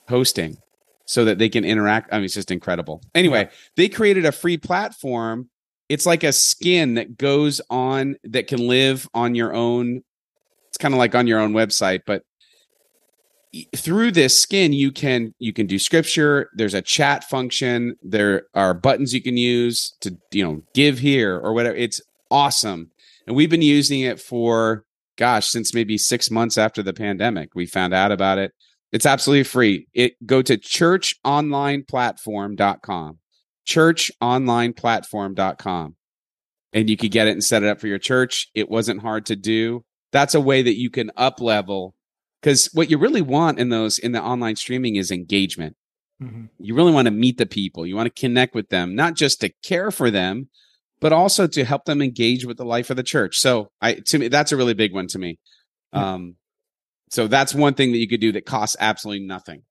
hosting 0.10 0.58
so 1.06 1.26
that 1.26 1.38
they 1.38 1.48
can 1.48 1.64
interact. 1.64 2.12
I 2.12 2.18
mean, 2.18 2.26
it's 2.26 2.34
just 2.34 2.52
incredible. 2.52 3.02
Anyway, 3.16 3.50
they 3.78 3.88
created 3.88 4.26
a 4.26 4.32
free 4.32 4.58
platform. 4.58 5.50
It's 5.88 6.06
like 6.06 6.24
a 6.24 6.34
skin 6.34 6.96
that 6.96 7.18
goes 7.18 7.62
on 7.70 8.16
that 8.24 8.48
can 8.48 8.68
live 8.68 9.08
on 9.14 9.36
your 9.36 9.54
own 9.54 10.02
kind 10.80 10.94
of 10.94 10.98
like 10.98 11.16
on 11.16 11.28
your 11.28 11.40
own 11.40 11.54
website, 11.54 12.02
but 12.06 12.24
through 13.76 14.12
this 14.12 14.40
skin 14.40 14.74
you 14.74 14.92
can 14.92 15.34
you 15.40 15.52
can 15.52 15.66
do 15.66 15.80
scripture 15.80 16.52
there's 16.54 16.76
a 16.76 16.84
chat 16.84 17.24
function 17.24 17.96
there 18.04 18.44
are 18.54 18.76
buttons 18.76 19.12
you 19.12 19.24
can 19.24 19.38
use 19.38 19.96
to 20.02 20.16
you 20.32 20.44
know 20.44 20.62
give 20.76 21.00
here 21.00 21.40
or 21.40 21.52
whatever 21.52 21.76
it's 21.76 22.00
awesome. 22.32 22.92
And 23.28 23.36
we've 23.36 23.50
been 23.50 23.62
using 23.62 24.00
it 24.02 24.20
for 24.20 24.86
gosh 25.18 25.48
since 25.48 25.74
maybe 25.74 25.98
six 25.98 26.30
months 26.32 26.58
after 26.58 26.82
the 26.82 26.94
pandemic 26.94 27.50
we 27.56 27.66
found 27.66 27.94
out 27.94 28.12
about 28.12 28.38
it. 28.38 28.54
It's 28.92 29.06
absolutely 29.06 29.44
free. 29.44 29.88
It 29.94 30.16
go 30.26 30.42
to 30.42 30.58
churchonlineplatform.com 30.58 33.20
churchonlineplatform.com 33.68 35.96
and 36.74 36.90
you 36.90 36.98
could 36.98 37.12
get 37.12 37.28
it 37.28 37.32
and 37.32 37.44
set 37.44 37.64
it 37.64 37.70
up 37.70 37.80
for 37.80 37.88
your 37.88 38.00
church. 38.00 38.50
It 38.56 38.70
wasn't 38.70 39.02
hard 39.02 39.26
to 39.28 39.36
do 39.36 39.84
that's 40.12 40.36
a 40.36 40.42
way 40.42 40.62
that 40.62 40.78
you 40.78 40.90
can 40.90 41.12
up 41.18 41.40
level 41.40 41.96
because 42.42 42.68
what 42.74 42.90
you 42.90 42.98
really 42.98 43.22
want 43.22 43.60
in 43.60 43.70
those 43.70 44.00
in 44.00 44.12
the 44.12 44.22
online 44.22 44.56
streaming 44.56 44.96
is 44.96 45.12
engagement. 45.12 45.76
Mm-hmm. 46.22 46.48
you 46.58 46.76
really 46.76 46.92
want 46.92 47.06
to 47.06 47.12
meet 47.12 47.38
the 47.38 47.46
people. 47.46 47.88
You 47.88 47.96
want 47.96 48.14
to 48.14 48.22
connect 48.22 48.54
with 48.54 48.68
them 48.68 48.94
not 48.94 49.16
just 49.16 49.40
to 49.42 49.54
care 49.64 49.90
for 49.90 50.12
them 50.12 50.50
but 51.00 51.14
also 51.14 51.48
to 51.48 51.64
help 51.64 51.86
them 51.86 52.02
engage 52.02 52.46
with 52.46 52.58
the 52.58 52.66
life 52.66 52.90
of 52.90 52.98
the 52.98 53.04
church. 53.04 53.38
So 53.38 53.72
i 53.82 53.94
to 53.94 54.20
me 54.20 54.28
that's 54.28 54.52
a 54.52 54.58
really 54.58 54.74
big 54.74 54.94
one 54.94 55.08
to 55.08 55.20
me. 55.20 55.40
Yeah. 55.94 56.14
um 56.14 56.36
so 57.10 57.28
that's 57.28 57.56
one 57.56 57.74
thing 57.74 57.92
that 57.92 57.98
you 57.98 58.08
could 58.08 58.22
do 58.22 58.34
that 58.34 58.46
costs 58.46 58.76
absolutely 58.80 59.26
nothing. 59.26 59.64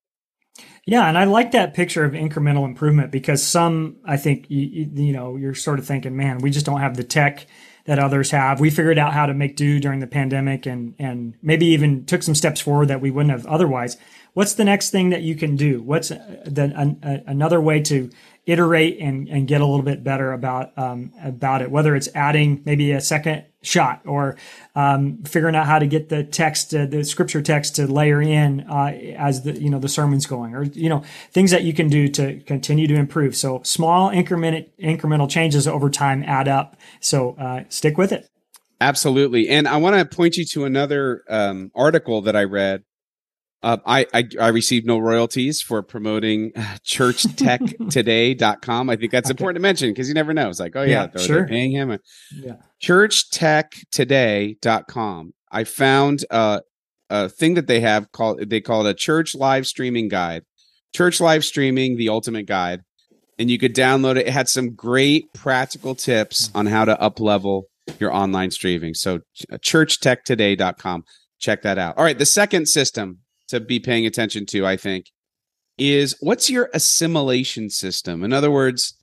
Yeah, 0.85 1.07
and 1.07 1.17
I 1.17 1.25
like 1.25 1.51
that 1.51 1.73
picture 1.73 2.03
of 2.03 2.13
incremental 2.13 2.65
improvement 2.65 3.11
because 3.11 3.43
some, 3.43 3.97
I 4.05 4.17
think, 4.17 4.49
you, 4.49 4.89
you, 4.93 5.13
know, 5.13 5.35
you're 5.35 5.53
sort 5.53 5.79
of 5.79 5.85
thinking, 5.85 6.17
man, 6.17 6.39
we 6.39 6.49
just 6.49 6.65
don't 6.65 6.81
have 6.81 6.97
the 6.97 7.03
tech 7.03 7.47
that 7.89 7.97
others 7.97 8.29
have. 8.29 8.59
We 8.59 8.69
figured 8.69 8.99
out 8.99 9.13
how 9.13 9.25
to 9.25 9.33
make 9.33 9.55
do 9.55 9.79
during 9.79 9.99
the 9.99 10.05
pandemic 10.05 10.67
and 10.67 10.93
and 10.99 11.33
maybe 11.41 11.65
even 11.65 12.05
took 12.05 12.21
some 12.21 12.35
steps 12.35 12.61
forward 12.61 12.87
that 12.89 13.01
we 13.01 13.09
wouldn't 13.09 13.31
have 13.31 13.47
otherwise. 13.47 13.97
What's 14.35 14.53
the 14.53 14.63
next 14.63 14.91
thing 14.91 15.09
that 15.09 15.23
you 15.23 15.33
can 15.33 15.55
do? 15.55 15.81
What's 15.81 16.11
uh, 16.11 16.43
the, 16.45 16.65
an, 16.75 16.99
a, 17.01 17.23
another 17.25 17.59
way 17.59 17.81
to 17.81 18.11
iterate 18.49 18.97
and, 18.99 19.27
and 19.29 19.47
get 19.47 19.61
a 19.61 19.65
little 19.65 19.83
bit 19.83 20.03
better 20.03 20.33
about 20.33 20.77
um, 20.77 21.11
about 21.23 21.61
it. 21.61 21.69
Whether 21.69 21.95
it's 21.95 22.09
adding 22.15 22.61
maybe 22.65 22.91
a 22.91 23.01
second 23.01 23.45
shot 23.61 24.01
or 24.05 24.37
um, 24.75 25.21
figuring 25.23 25.55
out 25.55 25.65
how 25.65 25.79
to 25.79 25.85
get 25.85 26.09
the 26.09 26.23
text, 26.23 26.73
uh, 26.73 26.85
the 26.85 27.03
scripture 27.03 27.41
text 27.41 27.75
to 27.75 27.85
layer 27.85 28.21
in 28.21 28.61
uh, 28.61 28.97
as 29.17 29.43
the 29.43 29.59
you 29.59 29.69
know 29.69 29.79
the 29.79 29.89
sermon's 29.89 30.25
going, 30.25 30.55
or 30.55 30.63
you 30.63 30.89
know 30.89 31.03
things 31.31 31.51
that 31.51 31.63
you 31.63 31.73
can 31.73 31.89
do 31.89 32.07
to 32.07 32.39
continue 32.41 32.87
to 32.87 32.95
improve. 32.95 33.35
So 33.35 33.61
small 33.63 34.09
increment 34.09 34.69
incremental 34.79 35.29
changes 35.29 35.67
over 35.67 35.89
time 35.89 36.23
add 36.23 36.47
up. 36.47 36.75
So 36.99 37.35
uh, 37.35 37.63
stick 37.69 37.97
with 37.97 38.11
it. 38.11 38.27
Absolutely, 38.81 39.49
and 39.49 39.67
I 39.67 39.77
want 39.77 39.95
to 39.95 40.15
point 40.15 40.37
you 40.37 40.45
to 40.45 40.65
another 40.65 41.23
um, 41.29 41.71
article 41.75 42.21
that 42.21 42.35
I 42.35 42.45
read 42.45 42.83
uh, 43.61 43.75
I, 43.85 44.07
I, 44.13 44.23
I 44.39 44.47
received 44.49 44.87
no 44.87 44.99
royalties 44.99 45.61
for 45.61 45.83
promoting 45.83 46.53
uh, 46.55 46.77
churchtechtoday.com. 46.85 48.89
I 48.89 48.95
think 48.95 49.11
that's 49.11 49.27
okay. 49.27 49.33
important 49.33 49.57
to 49.57 49.61
mention 49.61 49.89
because 49.89 50.07
you 50.07 50.13
never 50.13 50.33
know. 50.33 50.47
It's 50.49 50.61
like, 50.61 50.75
oh 50.75 50.83
yeah, 50.83 50.91
yeah 50.91 51.07
they're, 51.07 51.23
sure. 51.23 51.37
they're 51.37 51.47
paying 51.47 51.71
him. 51.71 51.97
Yeah. 52.31 52.57
Churchtechtoday.com. 52.81 55.33
I 55.51 55.63
found 55.65 56.23
uh, 56.29 56.59
a 57.09 57.27
thing 57.27 57.55
that 57.55 57.65
they 57.67 57.81
have 57.81 58.09
called 58.11 58.49
they 58.49 58.61
call 58.61 58.85
it 58.85 58.89
a 58.89 58.93
church 58.93 59.35
live 59.35 59.67
streaming 59.67 60.07
guide. 60.07 60.43
Church 60.95 61.19
live 61.19 61.43
streaming, 61.43 61.97
the 61.97 62.07
ultimate 62.09 62.45
guide. 62.45 62.83
And 63.37 63.51
you 63.51 63.57
could 63.57 63.75
download 63.75 64.15
it. 64.17 64.27
It 64.27 64.33
had 64.33 64.47
some 64.49 64.75
great 64.75 65.33
practical 65.33 65.95
tips 65.95 66.51
on 66.53 66.65
how 66.65 66.83
to 66.85 66.99
up 66.99 67.19
level 67.19 67.65
your 67.99 68.13
online 68.13 68.51
streaming. 68.51 68.93
So 68.93 69.19
churchtechtoday.com. 69.51 71.03
Check 71.39 71.63
that 71.63 71.77
out. 71.77 71.97
All 71.97 72.03
right. 72.03 72.17
The 72.17 72.25
second 72.25 72.67
system 72.67 73.19
to 73.49 73.59
be 73.59 73.79
paying 73.79 74.05
attention 74.05 74.45
to, 74.47 74.65
I 74.65 74.77
think, 74.77 75.11
is 75.77 76.15
what's 76.19 76.49
your 76.49 76.69
assimilation 76.73 77.69
system? 77.69 78.23
In 78.23 78.33
other 78.33 78.51
words, 78.51 78.95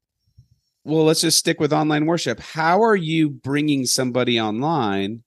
well, 0.85 1.05
let's 1.05 1.23
just 1.23 1.39
stick 1.39 1.59
with 1.59 1.73
online 1.73 2.07
worship. 2.07 2.39
How 2.39 2.83
are 2.83 2.97
you 2.97 3.29
bringing 3.29 3.87
somebody 3.87 4.41
online 4.41 5.25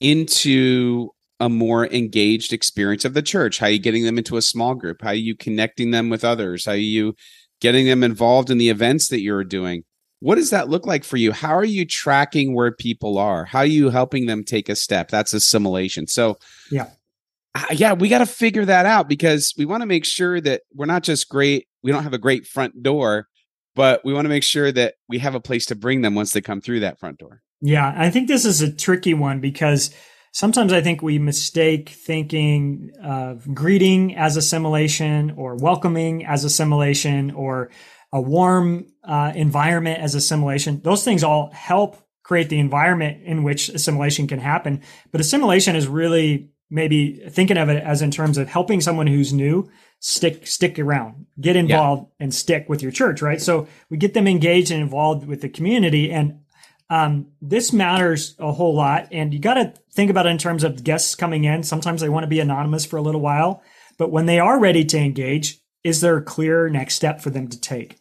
into 0.00 1.10
a 1.38 1.50
more 1.50 1.86
engaged 1.88 2.52
experience 2.52 3.04
of 3.04 3.12
the 3.12 3.22
church? 3.22 3.58
How 3.58 3.66
are 3.66 3.70
you 3.70 3.78
getting 3.78 4.04
them 4.04 4.16
into 4.16 4.38
a 4.38 4.42
small 4.42 4.74
group? 4.74 5.02
How 5.02 5.10
are 5.10 5.14
you 5.14 5.36
connecting 5.36 5.90
them 5.90 6.08
with 6.08 6.24
others? 6.24 6.64
How 6.64 6.72
are 6.72 6.76
you 6.76 7.14
getting 7.60 7.86
them 7.86 8.02
involved 8.02 8.48
in 8.48 8.58
the 8.58 8.70
events 8.70 9.08
that 9.08 9.20
you're 9.20 9.44
doing? 9.44 9.82
What 10.20 10.36
does 10.36 10.48
that 10.48 10.70
look 10.70 10.86
like 10.86 11.04
for 11.04 11.18
you? 11.18 11.32
How 11.32 11.54
are 11.54 11.64
you 11.64 11.84
tracking 11.84 12.54
where 12.54 12.72
people 12.72 13.18
are? 13.18 13.44
How 13.44 13.60
are 13.60 13.66
you 13.66 13.90
helping 13.90 14.24
them 14.24 14.44
take 14.44 14.70
a 14.70 14.76
step? 14.76 15.08
That's 15.08 15.34
assimilation. 15.34 16.06
So, 16.06 16.38
yeah 16.70 16.88
yeah, 17.72 17.92
we 17.92 18.08
got 18.08 18.18
to 18.18 18.26
figure 18.26 18.64
that 18.64 18.86
out 18.86 19.08
because 19.08 19.54
we 19.56 19.64
want 19.64 19.82
to 19.82 19.86
make 19.86 20.04
sure 20.04 20.40
that 20.40 20.62
we're 20.74 20.86
not 20.86 21.02
just 21.02 21.28
great. 21.28 21.66
We 21.82 21.92
don't 21.92 22.02
have 22.02 22.12
a 22.12 22.18
great 22.18 22.46
front 22.46 22.82
door, 22.82 23.28
but 23.74 24.04
we 24.04 24.12
want 24.12 24.24
to 24.24 24.30
make 24.30 24.42
sure 24.42 24.72
that 24.72 24.94
we 25.08 25.18
have 25.18 25.34
a 25.34 25.40
place 25.40 25.66
to 25.66 25.74
bring 25.74 26.02
them 26.02 26.14
once 26.14 26.32
they 26.32 26.40
come 26.40 26.60
through 26.60 26.80
that 26.80 26.98
front 26.98 27.18
door. 27.18 27.42
Yeah, 27.60 27.92
I 27.96 28.10
think 28.10 28.28
this 28.28 28.44
is 28.44 28.60
a 28.60 28.72
tricky 28.72 29.14
one 29.14 29.40
because 29.40 29.94
sometimes 30.32 30.72
I 30.72 30.82
think 30.82 31.02
we 31.02 31.18
mistake 31.18 31.88
thinking 31.88 32.90
of 33.02 33.52
greeting 33.54 34.16
as 34.16 34.36
assimilation 34.36 35.32
or 35.32 35.56
welcoming 35.56 36.26
as 36.26 36.44
assimilation 36.44 37.30
or 37.30 37.70
a 38.12 38.20
warm 38.20 38.86
uh, 39.04 39.32
environment 39.34 40.00
as 40.00 40.14
assimilation. 40.14 40.80
Those 40.82 41.04
things 41.04 41.24
all 41.24 41.50
help 41.52 41.96
create 42.22 42.48
the 42.48 42.58
environment 42.58 43.22
in 43.22 43.44
which 43.44 43.68
assimilation 43.68 44.26
can 44.26 44.40
happen. 44.40 44.82
But 45.12 45.20
assimilation 45.20 45.76
is 45.76 45.86
really 45.86 46.50
maybe 46.70 47.22
thinking 47.30 47.56
of 47.56 47.68
it 47.68 47.82
as 47.82 48.02
in 48.02 48.10
terms 48.10 48.38
of 48.38 48.48
helping 48.48 48.80
someone 48.80 49.06
who's 49.06 49.32
new 49.32 49.68
stick 49.98 50.46
stick 50.46 50.78
around 50.78 51.26
get 51.40 51.56
involved 51.56 52.02
yeah. 52.02 52.24
and 52.24 52.34
stick 52.34 52.68
with 52.68 52.82
your 52.82 52.92
church 52.92 53.22
right? 53.22 53.40
So 53.40 53.66
we 53.90 53.96
get 53.96 54.14
them 54.14 54.26
engaged 54.26 54.70
and 54.70 54.82
involved 54.82 55.26
with 55.26 55.40
the 55.40 55.48
community 55.48 56.10
and 56.10 56.40
um, 56.88 57.32
this 57.40 57.72
matters 57.72 58.36
a 58.38 58.52
whole 58.52 58.74
lot 58.74 59.08
and 59.10 59.34
you 59.34 59.40
got 59.40 59.54
to 59.54 59.74
think 59.92 60.10
about 60.10 60.26
it 60.26 60.30
in 60.30 60.38
terms 60.38 60.62
of 60.62 60.84
guests 60.84 61.16
coming 61.16 61.42
in. 61.42 61.64
Sometimes 61.64 62.00
they 62.00 62.08
want 62.08 62.22
to 62.22 62.28
be 62.28 62.38
anonymous 62.38 62.84
for 62.84 62.96
a 62.96 63.02
little 63.02 63.20
while 63.20 63.62
but 63.98 64.10
when 64.10 64.26
they 64.26 64.38
are 64.38 64.60
ready 64.60 64.84
to 64.84 64.98
engage 64.98 65.60
is 65.86 66.00
there 66.00 66.16
a 66.16 66.22
clear 66.22 66.68
next 66.68 66.96
step 66.96 67.20
for 67.20 67.30
them 67.30 67.48
to 67.48 67.60
take? 67.60 67.96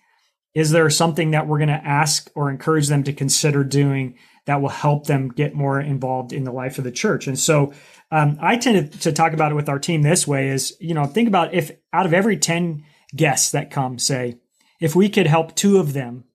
Is 0.56 0.72
there 0.72 0.90
something 0.90 1.32
that 1.32 1.48
we're 1.48 1.60
going 1.60 1.68
to 1.68 1.74
ask 1.74 2.32
or 2.34 2.50
encourage 2.50 2.88
them 2.88 3.04
to 3.04 3.14
consider 3.14 3.64
doing 3.64 4.18
that 4.46 4.62
will 4.62 4.70
help 4.70 5.06
them 5.06 5.30
get 5.30 5.54
more 5.54 5.80
involved 5.80 6.34
in 6.34 6.46
the 6.46 6.52
life 6.52 6.78
of 6.78 6.84
the 6.84 6.92
church? 6.92 7.28
And 7.28 7.38
so 7.38 7.74
um, 8.12 8.38
I 8.40 8.58
tend 8.58 8.92
to, 8.92 9.00
to 9.00 9.12
talk 9.12 9.34
about 9.34 9.52
it 9.52 9.56
with 9.56 9.70
our 9.70 9.80
team 9.80 10.02
this 10.02 10.28
way 10.28 10.50
is, 10.50 10.76
you 10.80 10.94
know, 10.94 11.06
think 11.06 11.28
about 11.28 11.54
if 11.54 11.72
out 11.92 12.06
of 12.06 12.14
every 12.14 12.38
10 12.38 12.84
guests 13.16 13.52
that 13.52 13.72
come, 13.72 13.98
say, 13.98 14.38
if 14.80 14.96
we 14.96 15.10
could 15.10 15.28
help 15.28 15.56
two 15.56 15.78
of 15.78 15.94
them 15.94 16.26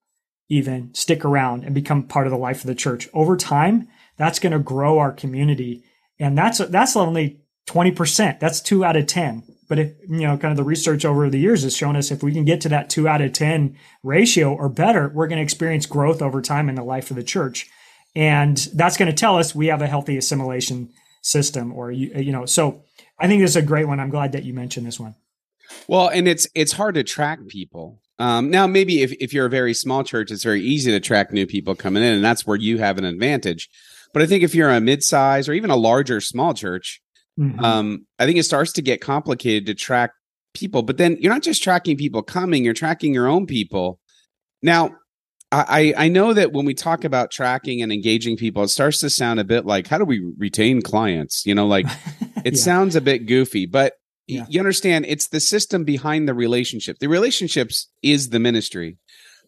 even 0.48 0.92
stick 0.94 1.24
around 1.24 1.64
and 1.64 1.74
become 1.74 2.02
part 2.02 2.26
of 2.26 2.32
the 2.32 2.38
life 2.38 2.60
of 2.60 2.66
the 2.66 2.74
church 2.74 3.08
over 3.14 3.36
time, 3.36 3.88
that's 4.16 4.40
going 4.40 4.52
to 4.52 4.58
grow 4.58 4.98
our 4.98 5.12
community. 5.12 5.84
And 6.18 6.36
that's, 6.36 6.58
that's 6.58 6.96
only 6.96 7.40
20%. 7.68 8.40
That's 8.40 8.60
two 8.60 8.84
out 8.84 8.96
of 8.96 9.06
10. 9.06 9.44
But 9.68 9.78
if, 9.78 9.92
you 10.08 10.26
know, 10.26 10.36
kind 10.36 10.50
of 10.50 10.56
the 10.56 10.64
research 10.64 11.04
over 11.04 11.30
the 11.30 11.38
years 11.38 11.62
has 11.62 11.76
shown 11.76 11.94
us 11.94 12.10
if 12.10 12.24
we 12.24 12.32
can 12.32 12.44
get 12.44 12.60
to 12.62 12.68
that 12.70 12.90
two 12.90 13.06
out 13.06 13.20
of 13.20 13.32
10 13.32 13.76
ratio 14.02 14.52
or 14.52 14.68
better, 14.68 15.08
we're 15.14 15.28
going 15.28 15.38
to 15.38 15.44
experience 15.44 15.86
growth 15.86 16.20
over 16.20 16.42
time 16.42 16.68
in 16.68 16.74
the 16.74 16.82
life 16.82 17.10
of 17.10 17.16
the 17.16 17.22
church. 17.22 17.70
And 18.16 18.56
that's 18.74 18.96
going 18.96 19.10
to 19.10 19.16
tell 19.16 19.38
us 19.38 19.54
we 19.54 19.68
have 19.68 19.80
a 19.80 19.86
healthy 19.86 20.16
assimilation 20.16 20.90
system 21.22 21.72
or 21.72 21.90
you 21.90 22.12
you 22.14 22.32
know 22.32 22.46
so 22.46 22.82
i 23.18 23.26
think 23.26 23.40
this 23.40 23.50
is 23.50 23.56
a 23.56 23.62
great 23.62 23.86
one. 23.86 24.00
I'm 24.00 24.10
glad 24.10 24.32
that 24.32 24.44
you 24.44 24.54
mentioned 24.54 24.86
this 24.86 24.98
one. 24.98 25.14
Well 25.88 26.08
and 26.08 26.26
it's 26.26 26.48
it's 26.54 26.72
hard 26.72 26.94
to 26.94 27.04
track 27.04 27.40
people. 27.48 28.00
Um, 28.18 28.50
now 28.50 28.66
maybe 28.66 29.02
if, 29.02 29.12
if 29.12 29.32
you're 29.32 29.46
a 29.46 29.50
very 29.50 29.74
small 29.74 30.04
church 30.04 30.30
it's 30.30 30.44
very 30.44 30.62
easy 30.62 30.90
to 30.90 31.00
track 31.00 31.32
new 31.32 31.46
people 31.46 31.74
coming 31.74 32.02
in 32.02 32.14
and 32.14 32.24
that's 32.24 32.46
where 32.46 32.56
you 32.56 32.78
have 32.78 32.98
an 32.98 33.04
advantage. 33.04 33.68
But 34.12 34.22
i 34.22 34.26
think 34.26 34.42
if 34.42 34.54
you're 34.54 34.70
a 34.70 34.80
mid-size 34.80 35.48
or 35.48 35.52
even 35.52 35.70
a 35.70 35.76
larger 35.76 36.20
small 36.20 36.54
church 36.54 37.00
mm-hmm. 37.38 37.62
um, 37.64 38.06
i 38.18 38.26
think 38.26 38.38
it 38.38 38.44
starts 38.44 38.72
to 38.72 38.82
get 38.82 39.00
complicated 39.00 39.66
to 39.66 39.74
track 39.74 40.12
people. 40.54 40.82
But 40.82 40.96
then 40.96 41.16
you're 41.20 41.32
not 41.32 41.42
just 41.42 41.62
tracking 41.62 41.96
people 41.96 42.22
coming 42.22 42.64
you're 42.64 42.74
tracking 42.74 43.14
your 43.14 43.28
own 43.28 43.46
people. 43.46 43.98
Now 44.62 44.90
I, 45.52 45.94
I 45.96 46.08
know 46.08 46.32
that 46.32 46.52
when 46.52 46.64
we 46.64 46.74
talk 46.74 47.02
about 47.02 47.32
tracking 47.32 47.82
and 47.82 47.92
engaging 47.92 48.36
people, 48.36 48.62
it 48.62 48.68
starts 48.68 48.98
to 49.00 49.10
sound 49.10 49.40
a 49.40 49.44
bit 49.44 49.66
like 49.66 49.88
how 49.88 49.98
do 49.98 50.04
we 50.04 50.32
retain 50.38 50.80
clients? 50.80 51.44
You 51.44 51.54
know, 51.54 51.66
like 51.66 51.86
it 52.44 52.54
yeah. 52.54 52.60
sounds 52.60 52.94
a 52.94 53.00
bit 53.00 53.26
goofy, 53.26 53.66
but 53.66 53.94
yeah. 54.28 54.46
you 54.48 54.60
understand 54.60 55.06
it's 55.08 55.28
the 55.28 55.40
system 55.40 55.84
behind 55.84 56.28
the 56.28 56.34
relationship. 56.34 56.98
The 57.00 57.08
relationships 57.08 57.88
is 58.00 58.28
the 58.28 58.38
ministry, 58.38 58.98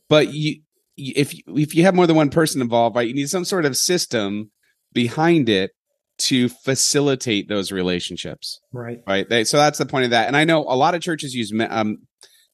but 0.09 0.35
you 0.35 0.63
if 0.97 1.35
if 1.47 1.75
you 1.75 1.85
have 1.85 1.95
more 1.95 2.09
than 2.09 2.17
one 2.17 2.31
person 2.31 2.61
involved, 2.61 2.97
right, 2.97 3.07
you 3.07 3.15
need 3.15 3.31
some 3.31 3.45
sort 3.45 3.65
of 3.65 3.77
system 3.77 4.51
behind 4.93 5.49
it 5.49 5.71
to 6.19 6.49
facilitate 6.49 7.49
those 7.49 7.73
relationships. 7.73 8.61
Right. 8.73 9.01
Right. 9.07 9.29
They, 9.29 9.45
so 9.45 9.57
that's 9.57 9.79
the 9.79 9.87
point 9.87 10.05
of 10.05 10.11
that. 10.11 10.27
And 10.27 10.37
I 10.37 10.45
know 10.45 10.61
a 10.61 10.77
lot 10.77 10.95
of 10.95 11.01
churches 11.01 11.35
use 11.35 11.53
um, 11.71 11.99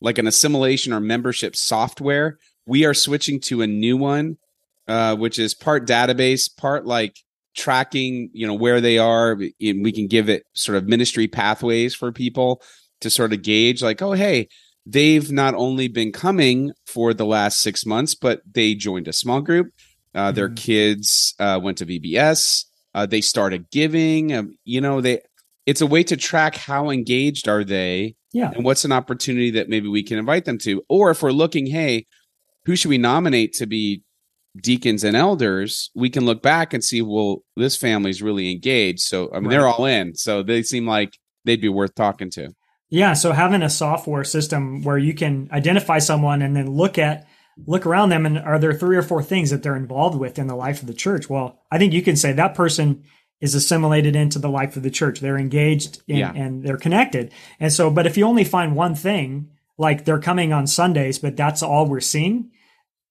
like 0.01 0.19
an 0.19 0.27
assimilation 0.27 0.93
or 0.93 1.01
membership 1.01 1.57
software 1.57 2.39
we 2.69 2.85
are 2.85 2.95
switching 2.95 3.41
to 3.41 3.63
a 3.63 3.67
new 3.67 3.97
one, 3.97 4.37
uh, 4.87 5.17
which 5.17 5.39
is 5.39 5.55
part 5.55 5.89
database, 5.89 6.55
part 6.55 6.85
like 6.87 7.17
tracking, 7.57 8.31
you 8.33 8.47
know, 8.47 8.55
where 8.55 8.81
they 8.81 8.99
are. 8.99 9.33
And 9.33 9.83
we 9.83 9.91
can 9.91 10.07
give 10.07 10.29
it 10.29 10.45
sort 10.53 10.77
of 10.77 10.87
ministry 10.87 11.27
pathways 11.27 11.95
for 11.95 12.13
people 12.13 12.63
to 13.01 13.11
sort 13.11 13.33
of 13.33 13.43
gauge, 13.43 13.83
like, 13.83 14.03
oh, 14.03 14.13
hey, 14.13 14.49
they've 14.85 15.33
not 15.33 15.55
only 15.55 15.89
been 15.89 16.13
coming 16.13 16.73
for 16.87 17.15
the 17.15 17.25
last 17.25 17.61
six 17.61 17.87
months, 17.87 18.15
but 18.15 18.43
they 18.51 18.75
joined 18.75 19.09
a 19.09 19.13
small 19.13 19.41
group. 19.41 19.73
Uh, 20.15 20.27
mm-hmm. 20.29 20.37
Their 20.37 20.51
kids 20.51 21.35
uh, 21.39 21.59
went 21.63 21.79
to 21.79 21.87
VBS. 21.87 22.67
Uh, 22.95 23.07
they 23.07 23.23
started 23.23 23.71
giving. 23.71 24.35
Um, 24.35 24.57
you 24.65 24.81
know, 24.81 25.01
they. 25.01 25.21
It's 25.65 25.83
a 25.83 25.87
way 25.87 26.03
to 26.05 26.17
track 26.17 26.57
how 26.57 26.89
engaged 26.89 27.47
are 27.47 27.63
they, 27.63 28.17
yeah, 28.33 28.51
and 28.55 28.65
what's 28.65 28.87
an 28.87 28.93
opportunity 28.93 29.51
that 29.53 29.69
maybe 29.69 29.87
we 29.87 30.03
can 30.03 30.19
invite 30.19 30.47
them 30.47 30.59
to. 30.59 30.83
Or 30.89 31.11
if 31.11 31.23
we're 31.23 31.31
looking, 31.31 31.67
hey, 31.67 32.07
who 32.69 32.77
should 32.77 32.91
we 32.91 32.99
nominate 32.99 33.55
to 33.55 33.67
be 33.67 34.03
deacons 34.61 35.03
and 35.03 35.17
elders, 35.17 35.91
we 35.95 36.11
can 36.11 36.27
look 36.27 36.43
back 36.43 36.75
and 36.75 36.85
see, 36.85 37.01
well, 37.01 37.39
this 37.57 37.77
family's 37.77 38.21
really 38.21 38.51
engaged. 38.51 39.01
So, 39.01 39.31
I 39.33 39.37
mean, 39.37 39.45
right. 39.45 39.51
they're 39.51 39.67
all 39.67 39.87
in. 39.87 40.15
So 40.15 40.43
they 40.43 40.63
seem 40.63 40.87
like 40.87 41.17
they'd 41.47 41.63
be 41.63 41.71
worth 41.71 41.95
talking 41.95 42.29
to. 42.33 42.51
Yeah. 42.91 43.15
So 43.15 43.33
having 43.33 43.63
a 43.63 43.71
software 43.71 44.25
system 44.25 44.83
where 44.83 44.99
you 44.99 45.15
can 45.15 45.49
identify 45.51 45.99
someone 45.99 46.43
and 46.43 46.55
then 46.55 46.71
look 46.71 46.99
at, 46.99 47.27
look 47.67 47.87
around 47.87 48.11
them 48.11 48.27
and 48.27 48.39
are 48.39 48.59
there 48.59 48.75
three 48.75 48.99
or 48.99 49.03
four 49.03 49.23
things 49.23 49.49
that 49.49 49.63
they're 49.63 49.75
involved 49.75 50.19
with 50.19 50.39
in 50.39 50.47
the 50.47 50.55
life 50.55 50.83
of 50.83 50.89
the 50.89 50.95
church? 50.95 51.31
Well, 51.31 51.63
I 51.71 51.79
think 51.79 51.95
you 51.95 52.03
can 52.03 52.17
say 52.17 52.33
that 52.33 52.55
person 52.55 53.03
is 53.41 53.55
assimilated 53.55 54.15
into 54.15 54.39
the 54.39 54.51
life 54.51 54.77
of 54.77 54.83
the 54.83 54.91
church. 54.91 55.21
They're 55.21 55.39
engaged 55.39 56.03
in, 56.07 56.17
yeah. 56.17 56.33
and 56.35 56.63
they're 56.63 56.77
connected. 56.77 57.33
And 57.61 57.73
so, 57.73 57.91
but 57.91 58.07
if 58.07 58.19
you 58.19 58.27
only 58.27 58.45
find 58.45 58.77
one 58.77 58.95
thing, 58.95 59.53
like 59.79 60.05
they're 60.05 60.19
coming 60.19 60.53
on 60.53 60.67
Sundays, 60.67 61.19
but 61.19 61.37
that's 61.37 61.63
all 61.63 61.87
we're 61.87 62.01
seeing, 62.01 62.51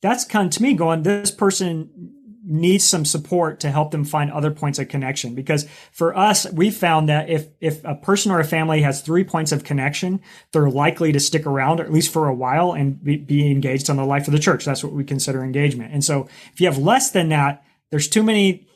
that's 0.01 0.25
kind 0.25 0.47
of 0.47 0.53
to 0.53 0.63
me 0.63 0.73
going, 0.73 1.03
this 1.03 1.31
person 1.31 2.13
needs 2.49 2.85
some 2.85 3.03
support 3.03 3.59
to 3.59 3.69
help 3.69 3.91
them 3.91 4.05
find 4.05 4.31
other 4.31 4.51
points 4.51 4.79
of 4.79 4.87
connection. 4.87 5.35
Because 5.35 5.67
for 5.91 6.17
us, 6.17 6.49
we 6.53 6.71
found 6.71 7.09
that 7.09 7.29
if, 7.29 7.47
if 7.59 7.83
a 7.83 7.95
person 7.95 8.31
or 8.31 8.39
a 8.39 8.45
family 8.45 8.81
has 8.81 9.01
three 9.01 9.25
points 9.25 9.51
of 9.51 9.65
connection, 9.65 10.21
they're 10.53 10.69
likely 10.69 11.11
to 11.11 11.19
stick 11.19 11.45
around 11.45 11.81
at 11.81 11.91
least 11.91 12.13
for 12.13 12.27
a 12.27 12.33
while 12.33 12.71
and 12.71 13.03
be, 13.03 13.17
be 13.17 13.51
engaged 13.51 13.89
on 13.89 13.97
the 13.97 14.05
life 14.05 14.27
of 14.27 14.31
the 14.31 14.39
church. 14.39 14.63
That's 14.63 14.83
what 14.83 14.93
we 14.93 15.03
consider 15.03 15.43
engagement. 15.43 15.93
And 15.93 16.03
so 16.03 16.29
if 16.53 16.61
you 16.61 16.67
have 16.67 16.77
less 16.77 17.11
than 17.11 17.29
that, 17.29 17.65
there's 17.91 18.07
too 18.07 18.23
many 18.23 18.67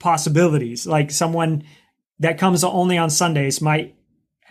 possibilities. 0.00 0.86
Like 0.86 1.12
someone 1.12 1.62
that 2.18 2.38
comes 2.38 2.64
only 2.64 2.98
on 2.98 3.10
Sundays 3.10 3.60
might 3.60 3.94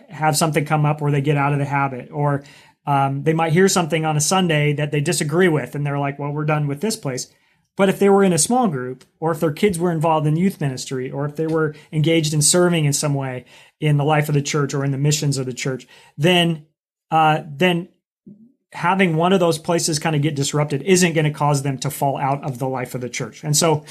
have 0.08 0.36
something 0.36 0.64
come 0.64 0.86
up 0.86 1.02
where 1.02 1.12
they 1.12 1.20
get 1.20 1.36
out 1.36 1.52
of 1.52 1.58
the 1.58 1.64
habit 1.66 2.10
or 2.10 2.44
um, 2.90 3.22
they 3.22 3.32
might 3.32 3.52
hear 3.52 3.68
something 3.68 4.04
on 4.04 4.16
a 4.16 4.20
Sunday 4.20 4.72
that 4.72 4.90
they 4.90 5.00
disagree 5.00 5.46
with 5.46 5.76
and 5.76 5.86
they're 5.86 6.00
like, 6.00 6.18
well, 6.18 6.32
we're 6.32 6.44
done 6.44 6.66
with 6.66 6.80
this 6.80 6.96
place. 6.96 7.32
But 7.76 7.88
if 7.88 8.00
they 8.00 8.10
were 8.10 8.24
in 8.24 8.32
a 8.32 8.38
small 8.38 8.66
group, 8.66 9.04
or 9.20 9.30
if 9.30 9.38
their 9.38 9.52
kids 9.52 9.78
were 9.78 9.92
involved 9.92 10.26
in 10.26 10.34
youth 10.34 10.60
ministry, 10.60 11.08
or 11.08 11.24
if 11.24 11.36
they 11.36 11.46
were 11.46 11.76
engaged 11.92 12.34
in 12.34 12.42
serving 12.42 12.86
in 12.86 12.92
some 12.92 13.14
way 13.14 13.44
in 13.78 13.96
the 13.96 14.04
life 14.04 14.28
of 14.28 14.34
the 14.34 14.42
church 14.42 14.74
or 14.74 14.84
in 14.84 14.90
the 14.90 14.98
missions 14.98 15.38
of 15.38 15.46
the 15.46 15.52
church, 15.52 15.86
then 16.18 16.66
uh, 17.12 17.42
then 17.46 17.90
having 18.72 19.16
one 19.16 19.32
of 19.32 19.38
those 19.38 19.56
places 19.56 20.00
kind 20.00 20.16
of 20.16 20.22
get 20.22 20.34
disrupted 20.34 20.82
isn't 20.82 21.12
going 21.12 21.24
to 21.24 21.30
cause 21.30 21.62
them 21.62 21.78
to 21.78 21.90
fall 21.90 22.18
out 22.18 22.42
of 22.42 22.58
the 22.58 22.68
life 22.68 22.96
of 22.96 23.02
the 23.02 23.08
church. 23.08 23.44
And 23.44 23.56
so, 23.56 23.84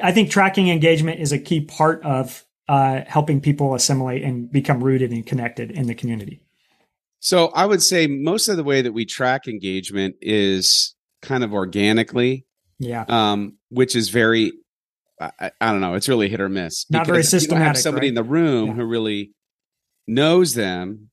I 0.00 0.12
think 0.12 0.30
tracking 0.30 0.68
engagement 0.68 1.18
is 1.18 1.32
a 1.32 1.38
key 1.38 1.62
part 1.62 2.04
of 2.04 2.44
uh, 2.68 3.00
helping 3.08 3.40
people 3.40 3.74
assimilate 3.74 4.22
and 4.22 4.50
become 4.50 4.84
rooted 4.84 5.10
and 5.10 5.26
connected 5.26 5.72
in 5.72 5.88
the 5.88 5.96
community. 5.96 6.45
So 7.26 7.48
I 7.48 7.66
would 7.66 7.82
say 7.82 8.06
most 8.06 8.46
of 8.48 8.56
the 8.56 8.62
way 8.62 8.82
that 8.82 8.92
we 8.92 9.04
track 9.04 9.48
engagement 9.48 10.14
is 10.20 10.94
kind 11.22 11.42
of 11.42 11.52
organically 11.52 12.46
yeah. 12.78 13.04
Um, 13.08 13.56
which 13.70 13.96
is 13.96 14.10
very, 14.10 14.52
I, 15.20 15.50
I, 15.60 15.72
don't 15.72 15.80
know, 15.80 15.94
it's 15.94 16.08
really 16.08 16.28
hit 16.28 16.40
or 16.40 16.48
miss. 16.48 16.88
Not 16.90 17.06
very 17.06 17.22
systematic. 17.22 17.62
You 17.62 17.66
have 17.66 17.78
somebody 17.78 18.06
right? 18.06 18.10
in 18.10 18.14
the 18.14 18.22
room 18.22 18.68
yeah. 18.68 18.74
who 18.74 18.84
really 18.84 19.32
knows 20.06 20.54
them. 20.54 21.10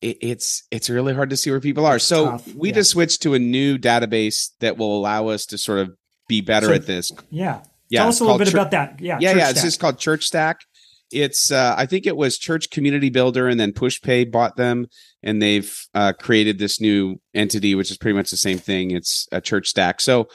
It, 0.00 0.18
it's 0.20 0.62
it's 0.70 0.88
really 0.90 1.14
hard 1.14 1.30
to 1.30 1.36
see 1.36 1.50
where 1.50 1.60
people 1.60 1.86
are. 1.86 1.98
So 1.98 2.32
Tough. 2.32 2.54
we 2.54 2.68
yeah. 2.68 2.76
just 2.76 2.90
switched 2.90 3.22
to 3.22 3.34
a 3.34 3.38
new 3.38 3.78
database 3.78 4.50
that 4.60 4.76
will 4.76 4.96
allow 4.96 5.28
us 5.28 5.46
to 5.46 5.58
sort 5.58 5.80
of 5.80 5.90
be 6.28 6.40
better 6.40 6.68
so, 6.68 6.72
at 6.74 6.86
this. 6.86 7.12
Yeah. 7.30 7.62
Yeah. 7.90 8.00
Tell 8.00 8.08
us 8.08 8.20
a 8.20 8.24
little 8.24 8.38
bit 8.38 8.52
about 8.52 8.70
that. 8.70 9.00
Yeah. 9.00 9.18
Yeah. 9.20 9.34
yeah. 9.34 9.50
It's 9.50 9.62
just 9.62 9.80
called 9.80 9.98
ChurchStaq. 9.98 10.56
It's 11.12 11.52
uh, 11.52 11.74
I 11.76 11.86
think 11.86 12.06
it 12.06 12.16
was 12.16 12.38
Church 12.38 12.70
Community 12.70 13.10
Builder, 13.10 13.48
and 13.48 13.60
then 13.60 13.72
PushPay 13.72 14.30
bought 14.30 14.56
them, 14.56 14.86
and 15.22 15.40
they've 15.40 15.72
uh, 15.94 16.12
created 16.18 16.58
this 16.58 16.80
new 16.80 17.20
entity, 17.34 17.74
which 17.74 17.90
is 17.90 17.96
pretty 17.96 18.16
much 18.16 18.30
the 18.30 18.36
same 18.36 18.58
thing. 18.58 18.90
It's 18.90 19.28
a 19.30 19.40
ChurchStaq. 19.40 20.00
So 20.00 20.28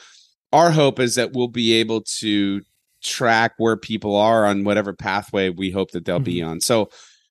our 0.52 0.70
hope 0.70 0.98
is 0.98 1.14
that 1.16 1.32
we'll 1.32 1.48
be 1.48 1.74
able 1.74 2.02
to 2.18 2.62
track 3.02 3.54
where 3.58 3.76
people 3.76 4.16
are 4.16 4.44
on 4.44 4.64
whatever 4.64 4.92
pathway 4.92 5.48
we 5.48 5.70
hope 5.70 5.90
that 5.92 6.04
they'll 6.04 6.16
mm-hmm. 6.16 6.24
be 6.24 6.42
on. 6.42 6.60
So, 6.60 6.90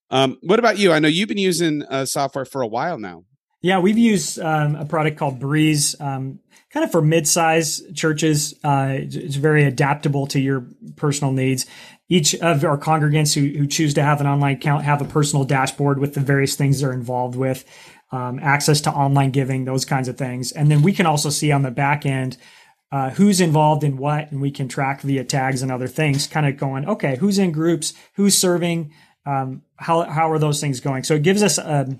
um, 0.10 0.38
what 0.42 0.60
about 0.60 0.78
you? 0.80 0.92
I 0.92 1.00
know 1.00 1.08
you've 1.08 1.30
been 1.30 1.38
using 1.38 1.84
uh, 1.84 2.06
software 2.06 2.46
for 2.46 2.62
a 2.62 2.68
while 2.68 2.98
now. 2.98 3.24
Yeah, 3.62 3.80
we've 3.80 3.98
used 3.98 4.40
um, 4.40 4.76
a 4.76 4.86
product 4.86 5.18
called 5.18 5.40
Breeze, 5.40 5.96
um, 6.00 6.40
kind 6.72 6.86
of 6.86 6.92
for 6.92 7.02
mid-size 7.02 7.82
churches. 7.94 8.54
Uh, 8.64 8.88
it's 8.92 9.36
very 9.36 9.66
adaptable 9.66 10.28
to 10.28 10.40
your 10.40 10.66
personal 10.96 11.34
needs. 11.34 11.66
Each 12.10 12.34
of 12.36 12.64
our 12.66 12.78
congregants 12.78 13.34
who, 13.34 13.58
who 13.58 13.68
choose 13.68 13.94
to 13.94 14.04
have 14.04 14.20
an 14.20 14.28
online 14.28 14.56
account 14.56 14.84
have 14.84 15.02
a 15.02 15.06
personal 15.06 15.46
dashboard 15.46 16.00
with 16.00 16.16
the 16.16 16.20
various 16.20 16.56
things 16.56 16.82
they're 16.82 16.92
involved 16.92 17.36
with, 17.36 17.64
um, 18.12 18.40
access 18.40 18.82
to 18.82 18.92
online 18.92 19.30
giving, 19.30 19.66
those 19.66 19.86
kinds 19.86 20.08
of 20.08 20.18
things. 20.18 20.52
And 20.52 20.72
then 20.72 20.82
we 20.82 20.92
can 20.92 21.06
also 21.06 21.30
see 21.30 21.52
on 21.52 21.62
the 21.62 21.72
back 21.72 22.06
end 22.06 22.38
uh, 22.92 23.12
who's 23.12 23.40
involved 23.40 23.84
in 23.84 23.98
what, 23.98 24.32
and 24.32 24.42
we 24.42 24.50
can 24.50 24.68
track 24.68 25.02
via 25.02 25.24
tags 25.24 25.62
and 25.62 25.72
other 25.72 25.88
things, 25.88 26.26
kind 26.26 26.48
of 26.48 26.58
going, 26.58 26.88
okay, 26.90 27.18
who's 27.18 27.38
in 27.38 27.52
groups, 27.52 27.94
who's 28.16 28.36
serving, 28.36 28.92
um, 29.26 29.62
how 29.76 30.02
how 30.04 30.32
are 30.32 30.40
those 30.40 30.60
things 30.60 30.80
going? 30.80 31.04
So 31.04 31.14
it 31.14 31.24
gives 31.24 31.44
us 31.44 31.60
a, 31.60 31.82
um, 31.82 32.00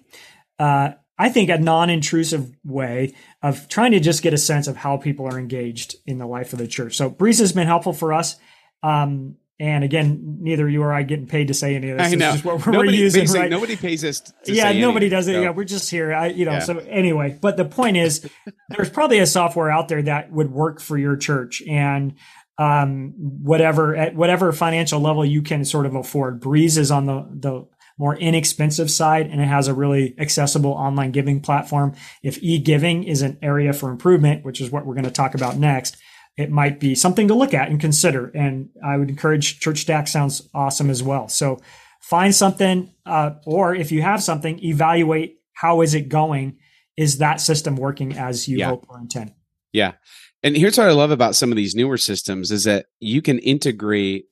uh, 0.58 0.92
I 1.18 1.30
think, 1.30 1.50
a 1.50 1.60
non-intrusive 1.60 2.56
way 2.64 3.14
of 3.44 3.68
trying 3.68 3.92
to 3.92 4.00
just 4.00 4.24
get 4.24 4.34
a 4.34 4.38
sense 4.38 4.68
of 4.68 4.78
how 4.78 4.98
people 4.98 5.28
are 5.28 5.38
engaged 5.38 5.96
in 6.06 6.18
the 6.18 6.26
life 6.26 6.54
of 6.54 6.60
the 6.60 6.68
church. 6.68 6.96
So 6.96 7.10
Breeze 7.10 7.40
has 7.40 7.52
been 7.52 7.68
helpful 7.68 7.94
for 7.94 8.14
us. 8.14 8.38
Um, 8.82 9.36
and 9.60 9.84
again, 9.84 10.38
neither 10.40 10.70
you 10.70 10.82
or 10.82 10.94
I 10.94 11.04
getting 11.04 11.28
paid 11.28 11.50
to 11.50 11.54
say 11.54 11.76
any 11.76 11.90
of 11.90 11.98
this. 11.98 12.14
I 12.14 12.16
know. 12.16 12.28
It's 12.28 12.42
just 12.42 12.46
what 12.46 12.66
nobody, 12.66 12.90
we're 12.90 12.96
using, 12.96 13.28
right? 13.28 13.50
Nobody 13.50 13.76
pays 13.76 14.06
us. 14.06 14.22
yeah, 14.46 14.72
nobody 14.72 15.10
does 15.10 15.28
it. 15.28 15.42
Yeah, 15.42 15.50
we're 15.50 15.66
just 15.66 15.92
here. 15.92 16.14
I, 16.14 16.28
you 16.28 16.46
know. 16.46 16.54
Yeah. 16.54 16.60
So 16.60 16.78
anyway, 16.78 17.38
but 17.42 17.58
the 17.58 17.66
point 17.66 17.98
is, 17.98 18.26
there's 18.70 18.90
probably 18.90 19.20
a 19.20 19.26
software 19.26 19.70
out 19.70 19.90
there 19.90 20.02
that 20.04 20.32
would 20.32 20.50
work 20.50 20.80
for 20.80 20.98
your 20.98 21.18
church, 21.18 21.62
and 21.68 22.14
um, 22.58 23.14
whatever 23.18 23.98
at 23.98 24.16
whatever 24.16 24.54
financial 24.54 25.02
level 25.02 25.26
you 25.26 25.42
can 25.42 25.66
sort 25.66 25.86
of 25.86 25.94
afford. 25.94 26.40
Breeze 26.40 26.78
is 26.78 26.90
on 26.90 27.06
the 27.06 27.28
the 27.30 27.68
more 27.98 28.16
inexpensive 28.16 28.90
side, 28.90 29.28
and 29.28 29.42
it 29.42 29.48
has 29.48 29.68
a 29.68 29.74
really 29.74 30.16
accessible 30.18 30.72
online 30.72 31.12
giving 31.12 31.42
platform. 31.42 31.94
If 32.24 32.42
e-giving 32.42 33.04
is 33.04 33.22
an 33.22 33.38
area 33.42 33.74
for 33.74 33.90
improvement, 33.92 34.46
which 34.46 34.62
is 34.62 34.72
what 34.72 34.86
we're 34.86 34.94
going 34.94 35.04
to 35.04 35.12
talk 35.12 35.36
about 35.36 35.58
next 35.58 35.98
it 36.40 36.50
might 36.50 36.80
be 36.80 36.96
something 36.96 37.28
to 37.28 37.34
look 37.34 37.54
at 37.54 37.70
and 37.70 37.82
consider. 37.82 38.28
And 38.28 38.70
I 38.82 38.96
would 38.96 39.10
encourage 39.10 39.60
ChurchStaq 39.60 40.08
sounds 40.08 40.48
awesome 40.54 40.90
as 40.90 41.04
well. 41.04 41.28
So 41.28 41.60
find 42.00 42.34
something, 42.34 42.94
uh, 43.06 43.32
or 43.46 43.76
if 43.76 43.92
you 43.92 44.02
have 44.02 44.24
something, 44.24 44.58
evaluate 44.64 45.40
how 45.52 45.82
is 45.82 45.94
it 45.94 46.08
going. 46.08 46.58
Is 46.96 47.18
that 47.18 47.42
system 47.42 47.76
working 47.76 48.18
as 48.18 48.48
you 48.48 48.58
yeah. 48.58 48.70
hope 48.70 48.86
or 48.88 49.00
intend? 49.00 49.34
Yeah. 49.74 49.94
And 50.42 50.56
here's 50.56 50.78
what 50.78 50.88
I 50.88 50.94
love 50.94 51.12
about 51.12 51.36
some 51.36 51.52
of 51.52 51.58
these 51.58 51.76
newer 51.76 51.98
systems 51.98 52.52
is 52.52 52.64
that 52.64 52.86
you 53.02 53.22
can 53.22 53.40
integrate 53.40 54.28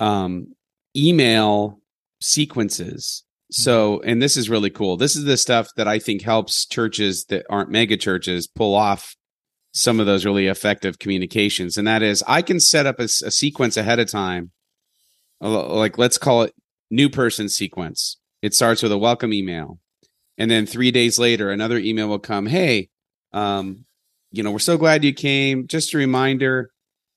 um, 0.00 0.54
email 0.96 1.82
sequences. 2.22 3.22
So, 3.50 4.00
and 4.00 4.22
this 4.22 4.38
is 4.38 4.48
really 4.48 4.70
cool. 4.70 4.96
This 4.96 5.14
is 5.14 5.24
the 5.24 5.36
stuff 5.36 5.68
that 5.76 5.86
I 5.86 5.98
think 5.98 6.22
helps 6.22 6.64
churches 6.66 7.26
that 7.26 7.44
aren't 7.50 7.70
mega 7.70 7.98
churches 7.98 8.46
pull 8.46 8.74
off 8.74 9.14
some 9.78 10.00
of 10.00 10.06
those 10.06 10.24
really 10.24 10.48
effective 10.48 10.98
communications. 10.98 11.78
And 11.78 11.86
that 11.86 12.02
is, 12.02 12.24
I 12.26 12.42
can 12.42 12.58
set 12.58 12.86
up 12.86 12.98
a, 12.98 13.04
a 13.04 13.30
sequence 13.30 13.76
ahead 13.76 14.00
of 14.00 14.10
time, 14.10 14.50
like 15.40 15.98
let's 15.98 16.18
call 16.18 16.42
it 16.42 16.54
new 16.90 17.08
person 17.08 17.48
sequence. 17.48 18.16
It 18.42 18.54
starts 18.54 18.82
with 18.82 18.92
a 18.92 18.98
welcome 18.98 19.32
email. 19.32 19.78
And 20.36 20.50
then 20.50 20.66
three 20.66 20.90
days 20.90 21.18
later, 21.18 21.50
another 21.50 21.78
email 21.78 22.08
will 22.08 22.18
come. 22.18 22.46
Hey, 22.46 22.88
um, 23.32 23.84
you 24.32 24.42
know, 24.42 24.50
we're 24.50 24.58
so 24.58 24.76
glad 24.76 25.04
you 25.04 25.12
came. 25.12 25.66
Just 25.66 25.94
a 25.94 25.98
reminder, 25.98 26.70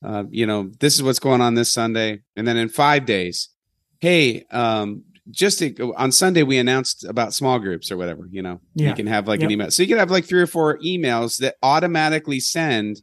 uh, 0.04 0.24
you 0.30 0.46
know, 0.46 0.72
this 0.80 0.96
is 0.96 1.04
what's 1.04 1.20
going 1.20 1.42
on 1.42 1.56
this 1.56 1.72
Sunday. 1.72 2.22
And 2.36 2.48
then 2.48 2.58
in 2.58 2.70
five 2.70 3.06
days, 3.06 3.50
hey, 4.00 4.46
um, 4.52 5.04
just 5.30 5.60
to, 5.60 5.94
on 5.96 6.12
Sunday 6.12 6.44
we 6.44 6.58
announced 6.58 7.04
about 7.04 7.34
small 7.34 7.60
groups 7.60 7.92
or 7.92 7.98
whatever. 7.98 8.28
You 8.30 8.42
know, 8.42 8.62
yeah. 8.74 8.90
you 8.90 8.96
can 8.96 9.08
have 9.08 9.28
like 9.28 9.42
yep. 9.42 9.48
an 9.48 9.52
email, 9.52 9.72
so 9.72 9.84
you 9.84 9.90
can 9.90 9.98
have 9.98 10.12
like 10.12 10.26
three 10.26 10.42
or 10.42 10.48
four 10.48 10.78
emails 10.80 11.38
that 11.40 11.56
automatically 11.62 12.40
send, 12.40 13.02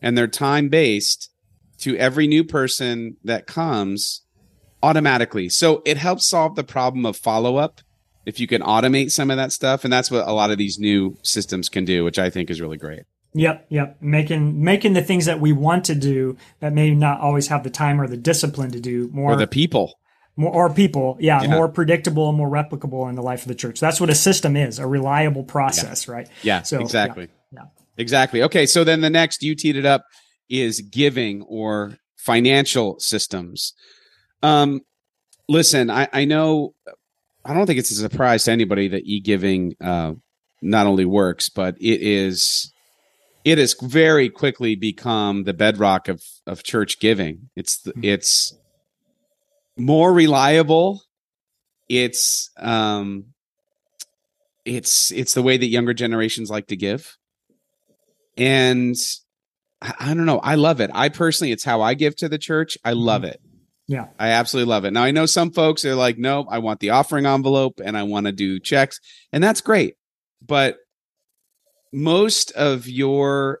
and 0.00 0.16
they're 0.16 0.28
time 0.28 0.68
based 0.68 1.30
to 1.78 1.96
every 1.96 2.26
new 2.26 2.44
person 2.44 3.16
that 3.24 3.46
comes 3.46 4.22
automatically. 4.82 5.48
So 5.48 5.82
it 5.84 5.96
helps 5.96 6.26
solve 6.26 6.54
the 6.54 6.64
problem 6.64 7.04
of 7.04 7.16
follow 7.16 7.56
up 7.56 7.80
if 8.26 8.38
you 8.38 8.46
can 8.46 8.62
automate 8.62 9.10
some 9.10 9.30
of 9.30 9.36
that 9.36 9.52
stuff, 9.52 9.84
and 9.84 9.92
that's 9.92 10.10
what 10.10 10.26
a 10.26 10.32
lot 10.32 10.50
of 10.50 10.58
these 10.58 10.78
new 10.78 11.16
systems 11.22 11.68
can 11.68 11.84
do, 11.84 12.04
which 12.04 12.18
I 12.18 12.30
think 12.30 12.50
is 12.50 12.60
really 12.60 12.76
great. 12.76 13.02
Yep, 13.32 13.66
yep. 13.68 13.96
Making 14.00 14.62
making 14.62 14.94
the 14.94 15.02
things 15.02 15.26
that 15.26 15.40
we 15.40 15.52
want 15.52 15.84
to 15.84 15.94
do 15.94 16.36
that 16.58 16.72
may 16.72 16.90
not 16.90 17.20
always 17.20 17.46
have 17.46 17.62
the 17.62 17.70
time 17.70 18.00
or 18.00 18.08
the 18.08 18.16
discipline 18.16 18.72
to 18.72 18.80
do 18.80 19.08
more 19.12 19.32
or 19.32 19.36
the 19.36 19.46
people 19.46 19.99
more 20.36 20.52
or 20.52 20.72
people, 20.72 21.16
yeah, 21.20 21.42
yeah, 21.42 21.50
more 21.50 21.68
predictable 21.68 22.28
and 22.28 22.38
more 22.38 22.48
replicable 22.48 23.08
in 23.08 23.14
the 23.14 23.22
life 23.22 23.42
of 23.42 23.48
the 23.48 23.54
church. 23.54 23.80
That's 23.80 24.00
what 24.00 24.10
a 24.10 24.14
system 24.14 24.56
is, 24.56 24.78
a 24.78 24.86
reliable 24.86 25.44
process, 25.44 26.06
yeah. 26.06 26.14
right? 26.14 26.28
Yeah, 26.42 26.62
so 26.62 26.80
exactly. 26.80 27.28
Yeah, 27.52 27.60
yeah, 27.62 27.82
exactly. 27.96 28.42
Okay, 28.44 28.66
so 28.66 28.84
then 28.84 29.00
the 29.00 29.10
next 29.10 29.42
you 29.42 29.54
teed 29.54 29.76
it 29.76 29.86
up 29.86 30.04
is 30.48 30.80
giving 30.80 31.42
or 31.42 31.98
financial 32.16 32.98
systems. 32.98 33.74
Um, 34.42 34.80
listen, 35.48 35.90
I, 35.90 36.08
I 36.12 36.24
know, 36.24 36.74
I 37.44 37.54
don't 37.54 37.66
think 37.66 37.78
it's 37.78 37.90
a 37.90 37.94
surprise 37.94 38.44
to 38.44 38.52
anybody 38.52 38.88
that 38.88 39.02
e-giving 39.04 39.74
uh, 39.80 40.12
not 40.62 40.86
only 40.86 41.04
works, 41.04 41.48
but 41.48 41.76
it 41.80 42.00
is 42.00 42.72
it 43.44 43.58
has 43.58 43.74
very 43.80 44.28
quickly 44.28 44.74
become 44.74 45.44
the 45.44 45.54
bedrock 45.54 46.08
of 46.08 46.22
of 46.46 46.62
church 46.62 47.00
giving. 47.00 47.50
It's 47.56 47.78
the, 47.78 47.92
mm-hmm. 47.92 48.04
it's 48.04 48.54
more 49.80 50.12
reliable. 50.12 51.02
It's 51.88 52.50
um 52.56 53.26
it's 54.64 55.10
it's 55.10 55.34
the 55.34 55.42
way 55.42 55.56
that 55.56 55.66
younger 55.66 55.94
generations 55.94 56.50
like 56.50 56.68
to 56.68 56.76
give. 56.76 57.16
And 58.36 58.96
I, 59.82 59.94
I 59.98 60.14
don't 60.14 60.26
know, 60.26 60.38
I 60.38 60.54
love 60.54 60.80
it. 60.80 60.90
I 60.94 61.08
personally 61.08 61.52
it's 61.52 61.64
how 61.64 61.80
I 61.80 61.94
give 61.94 62.16
to 62.16 62.28
the 62.28 62.38
church. 62.38 62.78
I 62.84 62.92
mm-hmm. 62.92 63.00
love 63.00 63.24
it. 63.24 63.40
Yeah. 63.88 64.06
I 64.20 64.28
absolutely 64.28 64.70
love 64.70 64.84
it. 64.84 64.92
Now 64.92 65.02
I 65.02 65.10
know 65.10 65.26
some 65.26 65.50
folks 65.50 65.84
are 65.84 65.96
like, 65.96 66.16
no, 66.16 66.46
I 66.48 66.58
want 66.58 66.78
the 66.78 66.90
offering 66.90 67.26
envelope 67.26 67.80
and 67.84 67.96
I 67.96 68.04
want 68.04 68.26
to 68.26 68.32
do 68.32 68.60
checks. 68.60 69.00
And 69.32 69.42
that's 69.42 69.60
great. 69.60 69.96
But 70.46 70.76
most 71.92 72.52
of 72.52 72.86
your 72.86 73.60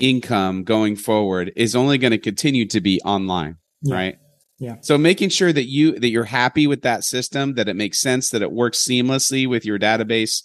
income 0.00 0.64
going 0.64 0.96
forward 0.96 1.52
is 1.54 1.76
only 1.76 1.98
going 1.98 2.10
to 2.10 2.18
continue 2.18 2.66
to 2.66 2.80
be 2.80 3.00
online, 3.04 3.58
Yeah. 3.82 3.94
right? 3.94 4.18
Yeah. 4.60 4.76
So 4.82 4.98
making 4.98 5.30
sure 5.30 5.52
that 5.52 5.64
you 5.64 5.98
that 5.98 6.10
you're 6.10 6.24
happy 6.24 6.66
with 6.66 6.82
that 6.82 7.02
system, 7.02 7.54
that 7.54 7.68
it 7.68 7.76
makes 7.76 7.98
sense, 7.98 8.28
that 8.30 8.42
it 8.42 8.52
works 8.52 8.86
seamlessly 8.86 9.48
with 9.48 9.64
your 9.64 9.78
database 9.78 10.42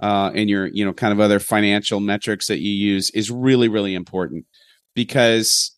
uh, 0.00 0.30
and 0.32 0.48
your 0.48 0.68
you 0.68 0.84
know 0.84 0.92
kind 0.92 1.12
of 1.12 1.18
other 1.18 1.40
financial 1.40 1.98
metrics 1.98 2.46
that 2.46 2.60
you 2.60 2.70
use 2.70 3.10
is 3.10 3.30
really 3.32 3.68
really 3.68 3.94
important 3.94 4.46
because 4.94 5.76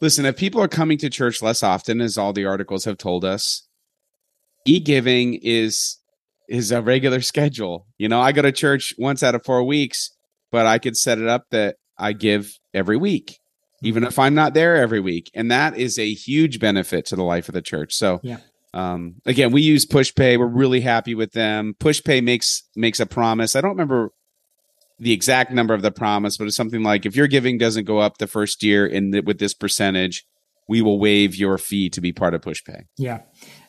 listen, 0.00 0.24
if 0.24 0.36
people 0.36 0.60
are 0.60 0.68
coming 0.68 0.98
to 0.98 1.10
church 1.10 1.42
less 1.42 1.62
often, 1.62 2.00
as 2.00 2.18
all 2.18 2.32
the 2.32 2.46
articles 2.46 2.84
have 2.86 2.98
told 2.98 3.24
us, 3.24 3.68
e-giving 4.66 5.34
is 5.42 5.98
is 6.48 6.72
a 6.72 6.80
regular 6.80 7.20
schedule. 7.32 7.86
You 7.98 8.08
know, 8.08 8.20
I 8.20 8.32
go 8.32 8.42
to 8.42 8.52
church 8.52 8.94
once 8.98 9.22
out 9.22 9.34
of 9.34 9.44
four 9.44 9.62
weeks, 9.62 10.10
but 10.50 10.66
I 10.66 10.78
could 10.78 10.96
set 10.96 11.18
it 11.18 11.28
up 11.28 11.44
that 11.50 11.76
I 11.98 12.14
give 12.14 12.58
every 12.72 12.96
week, 12.96 13.38
even 13.82 14.04
if 14.04 14.18
I'm 14.18 14.34
not 14.34 14.54
there 14.54 14.76
every 14.76 15.00
week. 15.00 15.30
And 15.34 15.50
that 15.50 15.76
is 15.76 15.98
a 15.98 16.12
huge 16.12 16.58
benefit 16.60 17.06
to 17.06 17.16
the 17.16 17.24
life 17.24 17.48
of 17.48 17.54
the 17.54 17.62
church. 17.62 17.94
So 17.94 18.20
Yeah. 18.22 18.38
um 18.74 19.16
again, 19.26 19.52
we 19.52 19.62
use 19.62 19.84
PushPay. 19.86 20.38
We're 20.38 20.46
really 20.46 20.80
happy 20.80 21.14
with 21.14 21.32
them. 21.32 21.74
PushPay 21.78 22.22
makes 22.22 22.62
makes 22.76 23.00
a 23.00 23.06
promise. 23.06 23.56
I 23.56 23.60
don't 23.60 23.72
remember 23.72 24.10
the 24.98 25.12
exact 25.12 25.50
number 25.50 25.74
of 25.74 25.82
the 25.82 25.90
promise, 25.90 26.36
but 26.36 26.46
it's 26.46 26.56
something 26.56 26.82
like 26.82 27.04
if 27.06 27.16
your 27.16 27.26
giving 27.26 27.58
doesn't 27.58 27.84
go 27.84 27.98
up 27.98 28.18
the 28.18 28.26
first 28.28 28.62
year 28.62 28.86
in 28.86 29.10
the, 29.10 29.20
with 29.20 29.38
this 29.38 29.52
percentage, 29.52 30.24
we 30.68 30.80
will 30.80 30.98
waive 31.00 31.34
your 31.34 31.58
fee 31.58 31.90
to 31.90 32.00
be 32.00 32.12
part 32.12 32.34
of 32.34 32.40
PushPay. 32.40 32.84
Yeah, 32.96 33.22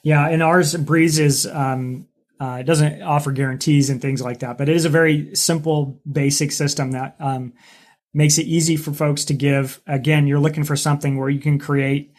yeah. 0.03 0.27
And 0.29 0.43
ours 0.43 0.75
Breeze 0.75 1.17
is 1.17 1.47
um, 1.47 2.07
uh, 2.39 2.57
it 2.59 2.63
doesn't 2.65 3.01
offer 3.01 3.31
guarantees 3.31 3.89
and 3.89 4.01
things 4.01 4.21
like 4.21 4.39
that, 4.39 4.57
but 4.57 4.69
it 4.69 4.75
is 4.75 4.85
a 4.85 4.89
very 4.89 5.33
simple, 5.35 5.99
basic 6.09 6.51
system 6.51 6.91
that 6.91 7.15
um, 7.19 7.53
makes 8.13 8.37
it 8.37 8.45
easy 8.45 8.75
for 8.77 8.93
folks 8.93 9.25
to 9.25 9.33
give. 9.33 9.81
Again, 9.87 10.27
you're 10.27 10.39
looking 10.39 10.63
for 10.63 10.75
something 10.75 11.17
where 11.17 11.29
you 11.29 11.39
can 11.39 11.57
create 11.59 12.13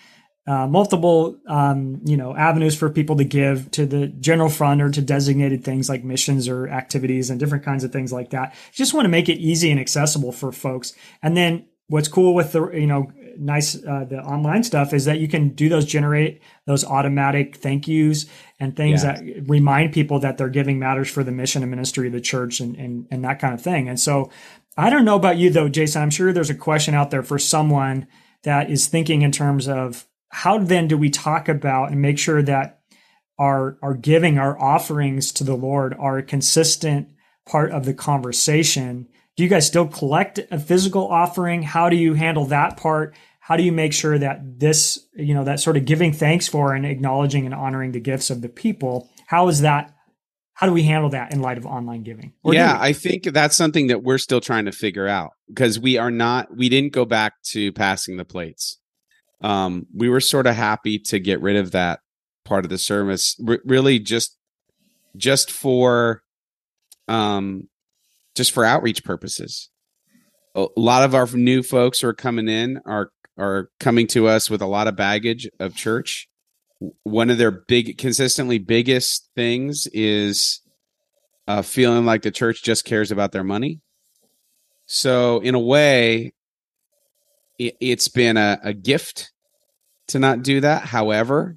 uh, 0.47 0.67
multiple, 0.67 1.39
um, 1.49 2.01
you 2.05 2.17
know, 2.19 2.37
avenues 2.37 2.77
for 2.77 2.91
people 2.91 3.17
to 3.17 3.25
give 3.25 3.71
to 3.71 3.87
the 3.87 4.09
general 4.09 4.51
fund 4.51 4.83
or 4.83 4.91
to 4.91 5.01
designated 5.01 5.65
things 5.65 5.89
like 5.89 6.05
missions 6.05 6.49
or 6.49 6.69
activities 6.69 7.31
and 7.31 7.41
different 7.41 7.65
kinds 7.65 7.83
of 7.83 7.93
things 7.93 8.13
like 8.13 8.31
that. 8.31 8.53
You 8.53 8.77
just 8.77 8.93
want 8.93 9.07
to 9.07 9.09
make 9.11 9.29
it 9.31 9.39
easy 9.39 9.71
and 9.71 9.81
accessible 9.81 10.33
for 10.33 10.53
folks. 10.53 10.93
And 11.23 11.35
then 11.35 11.67
what's 11.89 12.09
cool 12.09 12.35
with 12.35 12.53
the, 12.53 12.69
you 12.73 12.87
know, 12.87 13.11
nice 13.39 13.75
uh, 13.75 14.05
the 14.09 14.19
online 14.23 14.63
stuff 14.63 14.93
is 14.93 15.07
that 15.07 15.19
you 15.19 15.27
can 15.29 15.49
do 15.51 15.69
those 15.69 15.85
generate 15.85 16.41
those 16.67 16.85
automatic 16.85 17.57
thank 17.57 17.89
yous 17.89 18.27
and 18.61 18.77
things 18.77 19.03
Yeah. 19.03 19.15
that 19.15 19.49
remind 19.49 19.93
people 19.93 20.21
that 20.21 20.39
their 20.39 20.49
giving 20.49 20.79
matters 20.79 21.11
for 21.11 21.25
the 21.25 21.33
mission 21.33 21.63
and 21.63 21.71
ministry 21.71 22.07
of 22.07 22.13
the 22.13 22.21
church 22.21 22.61
and, 22.61 22.77
and 22.77 23.07
and 23.11 23.25
that 23.25 23.41
kind 23.41 23.53
of 23.55 23.61
thing. 23.61 23.89
And 23.89 23.99
so 23.99 24.31
I 24.77 24.91
don't 24.91 25.05
know 25.05 25.17
about 25.17 25.39
you 25.39 25.51
though, 25.51 25.69
Jason. 25.69 26.03
I'm 26.03 26.11
sure 26.11 26.33
there's 26.33 26.51
a 26.51 26.55
question 26.55 26.95
out 26.95 27.11
there 27.11 27.23
for 27.23 27.39
someone 27.39 28.07
that 28.43 28.71
is 28.71 28.87
thinking 28.87 29.23
in 29.23 29.33
terms 29.33 29.69
of 29.69 30.07
how 30.31 30.59
then 30.59 30.89
do 30.89 30.99
we 30.99 31.11
talk 31.11 31.49
about 31.49 31.93
and 31.93 32.03
make 32.03 32.19
sure 32.19 32.43
that 32.43 32.81
our 33.39 33.79
our 33.83 33.95
giving, 33.95 34.39
our 34.39 34.61
offerings 34.61 35.33
to 35.33 35.45
the 35.45 35.57
Lord 35.57 35.95
are 35.99 36.19
a 36.19 36.23
consistent 36.23 37.09
part 37.47 37.71
of 37.71 37.85
the 37.85 37.95
conversation. 37.95 39.09
Do 39.37 39.43
you 39.43 39.49
guys 39.49 39.67
still 39.67 39.87
collect 39.87 40.41
a 40.51 40.59
physical 40.59 41.07
offering? 41.09 41.63
How 41.63 41.89
do 41.89 41.97
you 41.97 42.15
handle 42.15 42.47
that 42.47 42.77
part? 42.77 43.17
How 43.41 43.57
do 43.57 43.63
you 43.63 43.73
make 43.73 43.93
sure 43.93 44.19
that 44.19 44.59
this, 44.59 44.99
you 45.15 45.35
know, 45.35 45.45
that 45.45 45.61
sort 45.61 45.77
of 45.77 45.85
giving 45.85 46.13
thanks 46.13 46.49
for 46.49 46.73
and 46.73 46.87
acknowledging 46.87 47.45
and 47.45 47.55
honoring 47.55 47.93
the 47.93 48.01
gifts 48.01 48.31
of 48.31 48.41
the 48.41 48.49
people, 48.49 49.11
how 49.27 49.49
is 49.49 49.61
that? 49.61 49.94
How 50.55 50.69
do 50.69 50.73
we 50.73 50.85
handle 50.85 51.11
that 51.11 51.33
in 51.33 51.41
light 51.41 51.59
of 51.59 51.67
online 51.67 52.05
giving? 52.05 52.33
Or 52.45 52.55
yeah. 52.55 52.79
I 52.81 52.93
think 52.93 53.25
that's 53.25 53.57
something 53.57 53.89
that 53.89 54.05
we're 54.05 54.19
still 54.19 54.41
trying 54.41 54.67
to 54.67 54.73
figure 54.73 55.09
out 55.09 55.33
because 55.49 55.81
we 55.81 55.99
are 55.99 56.13
not 56.13 56.57
we 56.57 56.69
didn't 56.69 56.93
go 56.93 57.05
back 57.05 57.35
to 57.51 57.73
passing 57.73 58.17
the 58.17 58.25
plates. 58.25 58.79
Um, 59.41 59.87
we 59.95 60.09
were 60.09 60.21
sort 60.21 60.47
of 60.47 60.55
happy 60.55 60.99
to 61.01 61.19
get 61.19 61.41
rid 61.41 61.57
of 61.57 61.73
that 61.73 62.01
part 62.45 62.65
of 62.65 62.71
the 62.71 62.79
service, 62.79 63.37
r- 63.47 63.59
really 63.65 63.99
just 63.99 64.39
just 65.17 65.51
for 65.51 66.23
um 67.09 67.69
just 68.37 68.53
for 68.53 68.65
outreach 68.65 69.05
purposes. 69.05 69.71
A 70.55 70.67
a 70.77 70.81
lot 70.81 71.03
of 71.03 71.17
our 71.17 71.27
new 71.27 71.65
folks 71.65 72.01
who 72.01 72.09
are 72.09 72.15
coming 72.15 72.49
in 72.49 72.81
are 72.87 73.11
are 73.37 73.71
coming 73.81 74.07
to 74.07 74.29
us 74.29 74.49
with 74.49 74.63
a 74.63 74.67
lot 74.67 74.87
of 74.87 74.95
baggage 74.95 75.49
of 75.59 75.75
church. 75.75 76.29
One 77.03 77.31
of 77.31 77.39
their 77.39 77.51
big 77.51 77.99
consistently 77.99 78.59
biggest 78.59 79.31
things 79.35 79.87
is 79.93 80.61
uh, 81.47 81.63
feeling 81.63 82.05
like 82.05 82.23
the 82.23 82.31
church 82.31 82.63
just 82.63 82.85
cares 82.85 83.11
about 83.11 83.33
their 83.33 83.45
money. 83.45 83.81
So, 84.87 85.41
in 85.41 85.55
a 85.55 85.61
way, 85.61 86.35
it, 87.59 87.77
it's 87.81 88.09
been 88.09 88.37
a, 88.37 88.59
a 88.63 88.73
gift 88.75 89.33
to 90.09 90.19
not 90.19 90.43
do 90.43 90.61
that. 90.61 90.83
However, 90.83 91.57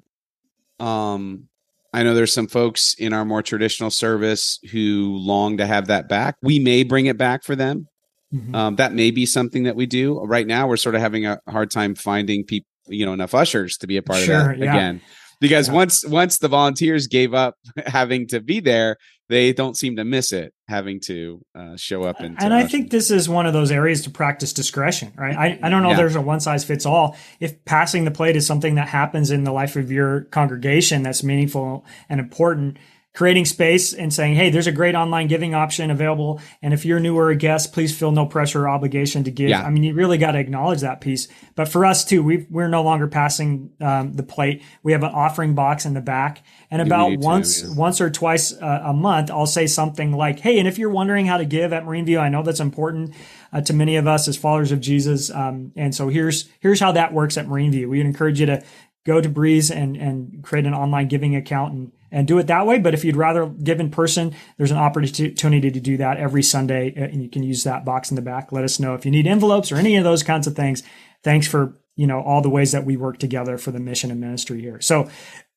um, 0.80 1.48
I 1.92 2.02
know 2.02 2.14
there's 2.14 2.32
some 2.32 2.46
folks 2.48 2.94
in 2.94 3.12
our 3.12 3.24
more 3.24 3.42
traditional 3.42 3.90
service 3.90 4.60
who 4.70 5.16
long 5.16 5.56
to 5.58 5.66
have 5.66 5.86
that 5.88 6.08
back. 6.08 6.36
We 6.42 6.58
may 6.58 6.84
bring 6.84 7.06
it 7.06 7.18
back 7.18 7.44
for 7.44 7.56
them. 7.56 7.88
Mhm. 8.32 8.54
Um, 8.54 8.76
that 8.76 8.92
may 8.92 9.10
be 9.10 9.24
something 9.24 9.64
that 9.64 9.74
we 9.76 9.86
do. 9.86 10.20
Right 10.20 10.46
now, 10.46 10.68
we're 10.68 10.76
sort 10.76 10.94
of 10.94 11.00
having 11.00 11.24
a 11.26 11.40
hard 11.48 11.70
time 11.70 11.94
finding 11.94 12.44
people, 12.44 12.68
you 12.88 13.06
know, 13.06 13.12
enough 13.12 13.34
ushers 13.34 13.76
to 13.78 13.86
be 13.86 13.96
a 13.96 14.02
part 14.02 14.20
Sure, 14.20 14.52
of 14.52 14.58
that 14.58 14.58
yeah. 14.58 14.74
again. 14.74 15.00
Because 15.40 15.68
Yeah. 15.68 15.74
once 15.74 16.04
once 16.06 16.38
the 16.38 16.48
volunteers 16.48 17.06
gave 17.06 17.32
up 17.34 17.54
having 17.86 18.26
to 18.28 18.40
be 18.40 18.58
there, 18.60 18.96
they 19.28 19.52
don't 19.52 19.76
seem 19.76 19.96
to 19.96 20.04
miss 20.04 20.32
it 20.32 20.52
having 20.68 21.00
to 21.06 21.40
uh, 21.54 21.76
show 21.76 22.02
up 22.02 22.18
and. 22.20 22.36
and 22.42 22.52
I 22.52 22.66
think 22.66 22.90
this 22.90 23.10
is 23.10 23.28
one 23.28 23.46
of 23.46 23.52
those 23.52 23.70
areas 23.70 24.02
to 24.02 24.10
practice 24.10 24.52
discretion, 24.52 25.12
right? 25.16 25.36
I, 25.36 25.58
I 25.62 25.68
don't 25.68 25.82
know 25.82 25.90
Yeah. 25.90 25.96
there's 25.96 26.16
a 26.16 26.20
one 26.20 26.40
size 26.40 26.64
fits 26.64 26.86
all. 26.86 27.16
If 27.38 27.64
passing 27.64 28.04
the 28.04 28.10
plate 28.10 28.36
is 28.36 28.46
something 28.46 28.74
that 28.76 28.88
happens 28.88 29.30
in 29.30 29.44
the 29.44 29.52
life 29.52 29.76
of 29.76 29.92
your 29.92 30.22
congregation 30.22 31.02
that's 31.02 31.22
meaningful 31.22 31.84
and 32.08 32.18
important, 32.20 32.78
creating 33.18 33.44
space 33.44 33.92
and 33.92 34.14
saying, 34.14 34.36
hey, 34.36 34.48
there's 34.48 34.68
a 34.68 34.72
great 34.72 34.94
online 34.94 35.26
giving 35.26 35.52
option 35.52 35.90
available. 35.90 36.40
And 36.62 36.72
if 36.72 36.84
you're 36.84 37.00
newer 37.00 37.30
a 37.30 37.34
guest, 37.34 37.72
please 37.72 37.98
feel 37.98 38.12
no 38.12 38.26
pressure 38.26 38.62
or 38.62 38.68
obligation 38.68 39.24
to 39.24 39.32
give. 39.32 39.48
Yeah. 39.48 39.60
I 39.60 39.70
mean, 39.70 39.82
you 39.82 39.92
really 39.92 40.18
got 40.18 40.32
to 40.32 40.38
acknowledge 40.38 40.82
that 40.82 41.00
piece. 41.00 41.26
But 41.56 41.66
for 41.66 41.84
us 41.84 42.04
too, 42.04 42.22
we 42.22 42.46
we're 42.48 42.68
no 42.68 42.84
longer 42.84 43.08
passing 43.08 43.72
um, 43.80 44.12
the 44.12 44.22
plate. 44.22 44.62
We 44.84 44.92
have 44.92 45.02
an 45.02 45.10
offering 45.10 45.56
box 45.56 45.84
in 45.84 45.94
the 45.94 46.00
back. 46.00 46.44
And 46.70 46.80
about 46.80 47.18
once 47.18 47.64
yeah. 47.64 47.74
once 47.74 48.00
or 48.00 48.08
twice 48.08 48.52
uh, 48.52 48.82
a 48.84 48.92
month, 48.92 49.32
I'll 49.32 49.46
say 49.46 49.66
something 49.66 50.12
like, 50.12 50.38
"Hey, 50.38 50.60
and 50.60 50.68
if 50.68 50.78
you're 50.78 50.88
wondering 50.88 51.26
how 51.26 51.38
to 51.38 51.44
give 51.44 51.72
at 51.72 51.84
Marine 51.84 52.04
View, 52.04 52.20
I 52.20 52.28
know 52.28 52.44
that's 52.44 52.60
important 52.60 53.16
uh, 53.52 53.62
to 53.62 53.72
many 53.72 53.96
of 53.96 54.06
us 54.06 54.28
as 54.28 54.36
followers 54.36 54.70
of 54.70 54.80
Jesus. 54.80 55.28
Um, 55.28 55.72
and 55.74 55.92
so 55.92 56.06
here's 56.06 56.48
here's 56.60 56.78
how 56.78 56.92
that 56.92 57.12
works 57.12 57.36
at 57.36 57.48
Marine 57.48 57.72
View. 57.72 57.88
We 57.88 57.98
would 57.98 58.06
encourage 58.06 58.38
you 58.38 58.46
to 58.46 58.62
go 59.04 59.20
to 59.20 59.28
Breeze 59.28 59.72
and 59.72 59.96
and 59.96 60.44
create 60.44 60.66
an 60.66 60.74
online 60.74 61.08
giving 61.08 61.34
account 61.34 61.72
and 61.72 61.92
and 62.10 62.26
do 62.26 62.38
it 62.38 62.46
that 62.46 62.66
way. 62.66 62.78
But 62.78 62.94
if 62.94 63.04
you'd 63.04 63.16
rather 63.16 63.46
give 63.46 63.80
in 63.80 63.90
person, 63.90 64.34
there's 64.56 64.70
an 64.70 64.78
opportunity 64.78 65.70
to 65.70 65.80
do 65.80 65.96
that 65.98 66.18
every 66.18 66.42
Sunday, 66.42 66.92
uh, 66.96 67.04
and 67.04 67.22
you 67.22 67.28
can 67.28 67.42
use 67.42 67.64
that 67.64 67.84
box 67.84 68.10
in 68.10 68.16
the 68.16 68.22
back. 68.22 68.52
Let 68.52 68.64
us 68.64 68.78
know 68.78 68.94
if 68.94 69.04
you 69.04 69.10
need 69.10 69.26
envelopes 69.26 69.72
or 69.72 69.76
any 69.76 69.96
of 69.96 70.04
those 70.04 70.22
kinds 70.22 70.46
of 70.46 70.54
things. 70.54 70.82
Thanks 71.22 71.46
for 71.46 71.76
you 71.96 72.06
know 72.06 72.20
all 72.20 72.40
the 72.40 72.50
ways 72.50 72.72
that 72.72 72.84
we 72.84 72.96
work 72.96 73.18
together 73.18 73.58
for 73.58 73.70
the 73.70 73.80
mission 73.80 74.10
and 74.10 74.20
ministry 74.20 74.60
here. 74.60 74.80
So 74.80 75.08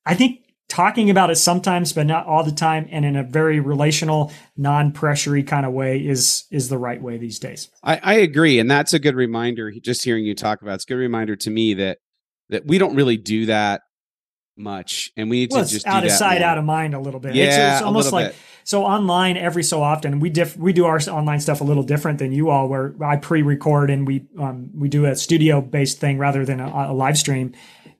I 0.04 0.14
think 0.14 0.40
talking 0.68 1.10
about 1.10 1.30
it 1.30 1.36
sometimes, 1.36 1.92
but 1.92 2.06
not 2.06 2.26
all 2.26 2.42
the 2.42 2.52
time, 2.52 2.88
and 2.90 3.04
in 3.04 3.14
a 3.14 3.22
very 3.22 3.60
relational, 3.60 4.32
non-pressury 4.56 5.46
kind 5.46 5.66
of 5.66 5.72
way 5.72 5.98
is 5.98 6.44
is 6.50 6.68
the 6.68 6.78
right 6.78 7.00
way 7.00 7.18
these 7.18 7.38
days. 7.38 7.68
I, 7.82 8.00
I 8.02 8.14
agree, 8.14 8.58
and 8.58 8.70
that's 8.70 8.92
a 8.92 8.98
good 8.98 9.14
reminder. 9.14 9.70
Just 9.70 10.02
hearing 10.02 10.24
you 10.24 10.34
talk 10.34 10.62
about 10.62 10.76
it's 10.76 10.84
a 10.84 10.88
good 10.88 10.94
reminder 10.96 11.36
to 11.36 11.50
me 11.50 11.74
that 11.74 11.98
that 12.48 12.66
we 12.66 12.78
don't 12.78 12.96
really 12.96 13.16
do 13.16 13.46
that 13.46 13.82
much, 14.56 15.12
and 15.16 15.30
we 15.30 15.40
need 15.40 15.50
Well, 15.52 15.64
to 15.64 15.70
just 15.70 15.86
out 15.86 16.00
do 16.00 16.06
of 16.06 16.12
sight, 16.12 16.40
more. 16.40 16.48
out 16.48 16.58
of 16.58 16.64
mind 16.64 16.94
a 16.94 17.00
little 17.00 17.20
bit. 17.20 17.34
Yeah, 17.34 17.44
it's, 17.44 17.80
it's 17.80 17.86
almost 17.86 18.12
like 18.12 18.28
bit. 18.28 18.36
so 18.64 18.84
online 18.84 19.36
every 19.36 19.62
so 19.62 19.82
often 19.82 20.20
we 20.20 20.30
diff 20.30 20.56
we 20.56 20.72
do 20.72 20.84
our 20.84 20.98
online 21.08 21.40
stuff 21.40 21.60
a 21.60 21.64
little 21.64 21.82
different 21.82 22.18
than 22.18 22.32
you 22.32 22.50
all, 22.50 22.68
where 22.68 22.94
I 23.02 23.16
pre-record 23.16 23.90
and 23.90 24.06
we 24.06 24.26
um, 24.38 24.70
we 24.74 24.88
do 24.88 25.06
a 25.06 25.16
studio-based 25.16 25.98
thing 25.98 26.18
rather 26.18 26.44
than 26.44 26.60
a, 26.60 26.90
a 26.90 26.92
live 26.92 27.18
stream. 27.18 27.52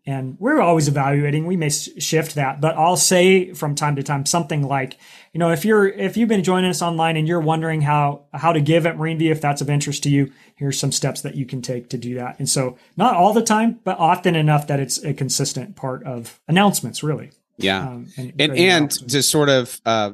And 0.05 0.37
we're 0.41 0.61
always 0.61 0.89
evaluating. 0.89 1.47
We 1.47 1.57
may 1.57 1.67
s- 1.67 1.89
shift 2.03 2.35
that, 2.35 2.61
but 2.61 2.77
I'll 2.77 2.97
say 2.97 3.53
from 3.53 3.77
time 3.77 3.95
to 3.97 4.03
time 4.03 4.27
something 4.27 4.63
like, 4.67 4.97
you 5.33 5.39
know, 5.39 5.51
if 5.53 5.65
you're 5.65 5.87
if 5.87 6.17
you've 6.17 6.29
been 6.29 6.43
joining 6.43 6.71
us 6.71 6.83
online 6.83 7.17
and 7.17 7.29
you're 7.29 7.41
wondering 7.41 7.83
how 7.83 8.25
how 8.35 8.53
to 8.53 8.61
give 8.61 8.85
at 8.85 8.99
Marine 8.99 9.19
View, 9.19 9.31
if 9.31 9.41
that's 9.41 9.61
of 9.61 9.71
interest 9.71 10.03
to 10.03 10.11
you, 10.11 10.33
here's 10.57 10.77
some 10.79 10.91
steps 10.91 11.21
that 11.21 11.37
you 11.37 11.47
can 11.47 11.63
take 11.63 11.89
to 11.91 11.99
do 11.99 12.17
that. 12.17 12.37
And 12.41 12.49
so, 12.51 12.77
not 12.97 13.15
all 13.15 13.33
the 13.33 13.43
time, 13.45 13.79
but 13.85 13.97
often 14.01 14.35
enough 14.35 14.67
that 14.67 14.81
it's 14.81 14.99
a 15.05 15.15
consistent 15.15 15.77
part 15.77 16.03
of 16.05 16.41
announcements, 16.49 17.05
really. 17.05 17.31
Yeah, 17.59 17.83
Um, 17.89 18.09
and 18.17 18.33
and 18.41 18.85
options. 18.87 19.13
to 19.13 19.23
sort 19.23 19.51
of 19.51 19.81
uh, 19.87 20.13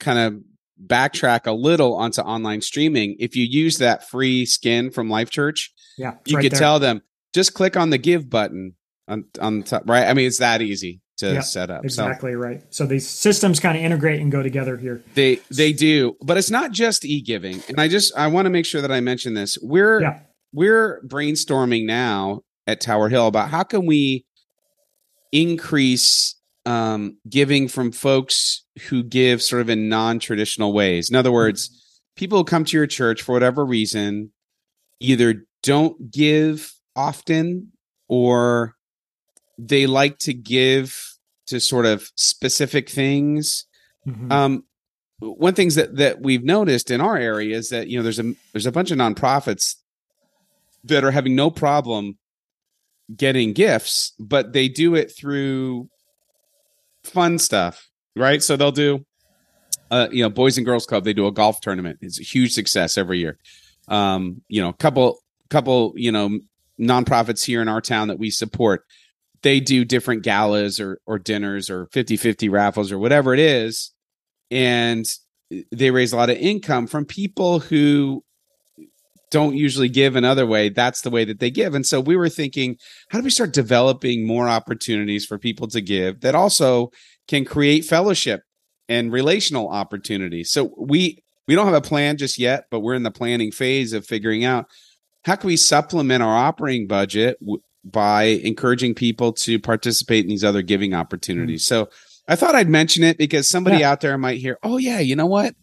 kind 0.00 0.18
of 0.18 0.42
backtrack 0.84 1.46
a 1.46 1.52
little 1.52 1.94
onto 1.94 2.20
online 2.20 2.62
streaming, 2.62 3.14
if 3.20 3.36
you 3.36 3.44
use 3.44 3.78
that 3.78 4.08
free 4.08 4.44
skin 4.44 4.90
from 4.90 5.08
Life 5.08 5.30
Church, 5.30 5.72
yeah, 5.96 6.14
you 6.26 6.36
right 6.36 6.42
could 6.42 6.52
there. 6.52 6.58
tell 6.58 6.80
them 6.80 7.02
just 7.32 7.54
click 7.54 7.76
on 7.76 7.90
the 7.90 7.98
give 7.98 8.28
button 8.28 8.74
on 9.10 9.24
on 9.40 9.62
top, 9.62 9.82
right? 9.86 10.06
I 10.06 10.14
mean, 10.14 10.26
it's 10.26 10.38
that 10.38 10.62
easy 10.62 11.00
to 11.18 11.34
Yep, 11.34 11.42
set 11.44 11.70
up. 11.70 11.82
So 11.82 11.84
exactly 12.06 12.34
right. 12.34 12.62
So 12.70 12.86
these 12.86 13.06
systems 13.06 13.60
kind 13.60 13.76
of 13.76 13.84
integrate 13.84 14.20
and 14.20 14.32
go 14.32 14.42
together 14.42 14.76
here. 14.78 15.02
they 15.14 15.40
they 15.50 15.72
do, 15.72 16.16
but 16.22 16.38
it's 16.38 16.50
not 16.50 16.70
just 16.72 17.04
e 17.04 17.20
giving. 17.20 17.60
And 17.68 17.80
I 17.80 17.88
just 17.88 18.16
I 18.16 18.28
want 18.28 18.46
to 18.46 18.50
make 18.50 18.64
sure 18.64 18.80
that 18.80 18.92
I 18.92 19.00
mention 19.00 19.34
this. 19.34 19.58
We're 19.60 20.00
Yeah. 20.00 20.20
we're 20.52 21.02
brainstorming 21.06 21.84
now 21.84 22.40
at 22.66 22.80
Tower 22.80 23.08
Hill 23.08 23.26
about 23.26 23.50
how 23.50 23.64
can 23.64 23.84
we 23.84 24.24
increase 25.32 26.36
um, 26.66 27.16
giving 27.28 27.68
from 27.68 27.92
folks 27.92 28.64
who 28.88 29.02
give 29.02 29.42
sort 29.42 29.62
of 29.62 29.70
in 29.70 29.88
non-traditional 29.88 30.72
ways. 30.72 31.08
In 31.08 31.16
other 31.16 31.32
words, 31.32 32.00
people 32.16 32.38
who 32.38 32.44
come 32.44 32.64
to 32.64 32.76
your 32.76 32.86
church 32.86 33.22
for 33.22 33.32
whatever 33.32 33.64
reason 33.64 34.30
either 35.00 35.46
don't 35.62 36.10
give 36.10 36.72
often 36.94 37.72
or 38.08 38.74
they 39.66 39.86
like 39.86 40.18
to 40.18 40.32
give 40.32 40.96
to 41.46 41.60
sort 41.60 41.86
of 41.86 42.10
specific 42.14 42.88
things. 42.88 43.66
Mhm. 44.06 44.32
Um, 44.32 44.64
one 45.18 45.54
things 45.54 45.74
that 45.74 45.96
that 45.96 46.22
we've 46.22 46.44
noticed 46.44 46.90
in 46.90 47.00
our 47.00 47.16
area 47.16 47.56
is 47.56 47.68
that 47.68 47.88
you 47.88 47.98
know 47.98 48.02
there's 48.02 48.18
a 48.18 48.34
there's 48.52 48.66
a 48.66 48.72
bunch 48.72 48.90
of 48.90 48.98
nonprofits 48.98 49.76
that 50.84 51.04
are 51.04 51.10
having 51.10 51.34
no 51.34 51.50
problem 51.50 52.16
getting 53.14 53.52
gifts, 53.52 54.12
but 54.18 54.52
they 54.52 54.68
do 54.68 54.94
it 54.94 55.12
through 55.14 55.88
fun 57.04 57.38
stuff, 57.38 57.88
right? 58.16 58.42
So 58.42 58.56
they'll 58.56 58.72
do, 58.72 59.04
uh, 59.90 60.08
you 60.10 60.22
know, 60.22 60.30
Boys 60.30 60.56
and 60.56 60.64
Girls 60.64 60.86
Club. 60.86 61.04
They 61.04 61.12
do 61.12 61.26
a 61.26 61.32
golf 61.32 61.60
tournament. 61.60 61.98
It's 62.00 62.20
a 62.20 62.22
huge 62.22 62.52
success 62.52 62.96
every 62.96 63.18
year. 63.18 63.36
Um, 63.88 64.42
you 64.48 64.62
know, 64.62 64.72
couple 64.72 65.18
couple 65.50 65.92
you 65.96 66.12
know 66.12 66.38
nonprofits 66.78 67.44
here 67.44 67.60
in 67.60 67.68
our 67.68 67.80
town 67.80 68.08
that 68.08 68.18
we 68.18 68.30
support. 68.30 68.84
They 69.42 69.60
do 69.60 69.84
different 69.84 70.22
galas 70.22 70.80
or 70.80 71.00
or 71.06 71.18
dinners 71.18 71.70
or 71.70 71.86
50-50 71.86 72.50
raffles 72.50 72.92
or 72.92 72.98
whatever 72.98 73.32
it 73.34 73.40
is 73.40 73.92
and 74.50 75.06
they 75.72 75.90
raise 75.90 76.12
a 76.12 76.16
lot 76.16 76.30
of 76.30 76.36
income 76.36 76.86
from 76.86 77.04
people 77.04 77.60
who 77.60 78.22
don't 79.30 79.56
usually 79.56 79.88
give 79.88 80.16
another 80.16 80.44
way. 80.44 80.68
That's 80.68 81.02
the 81.02 81.10
way 81.10 81.24
that 81.24 81.38
they 81.38 81.50
give. 81.50 81.74
And 81.74 81.86
so 81.86 82.00
we 82.00 82.16
were 82.16 82.28
thinking 82.28 82.76
how 83.10 83.18
do 83.18 83.24
we 83.24 83.30
start 83.30 83.52
developing 83.52 84.26
more 84.26 84.48
opportunities 84.48 85.24
for 85.24 85.38
people 85.38 85.68
to 85.68 85.80
give 85.80 86.20
that 86.20 86.34
also 86.34 86.90
can 87.28 87.44
create 87.44 87.84
fellowship 87.84 88.42
and 88.88 89.12
relational 89.12 89.68
opportunities? 89.68 90.50
So 90.50 90.74
we 90.76 91.22
we 91.46 91.54
don't 91.54 91.66
have 91.66 91.74
a 91.74 91.80
plan 91.80 92.16
just 92.16 92.38
yet 92.38 92.64
but 92.70 92.80
we're 92.80 92.94
in 92.94 93.02
the 93.02 93.10
planning 93.10 93.52
phase 93.52 93.92
of 93.92 94.04
figuring 94.04 94.44
out 94.44 94.66
how 95.24 95.36
can 95.36 95.48
we 95.48 95.56
supplement 95.56 96.22
our 96.22 96.36
operating 96.36 96.86
budget 96.86 97.38
w- 97.40 97.60
by 97.84 98.24
encouraging 98.24 98.94
people 98.94 99.32
to 99.32 99.58
participate 99.58 100.24
in 100.24 100.28
these 100.28 100.44
other 100.44 100.62
giving 100.62 100.94
opportunities 100.94 101.64
so 101.64 101.88
I 102.30 102.36
thought 102.36 102.54
I'd 102.54 102.68
mention 102.68 103.02
it 103.02 103.18
because 103.18 103.48
somebody 103.48 103.82
out 103.82 104.00
there 104.00 104.16
might 104.16 104.38
hear, 104.38 104.56
"Oh 104.62 104.76
yeah, 104.76 105.00
you 105.00 105.16
know 105.16 105.26
what? 105.26 105.56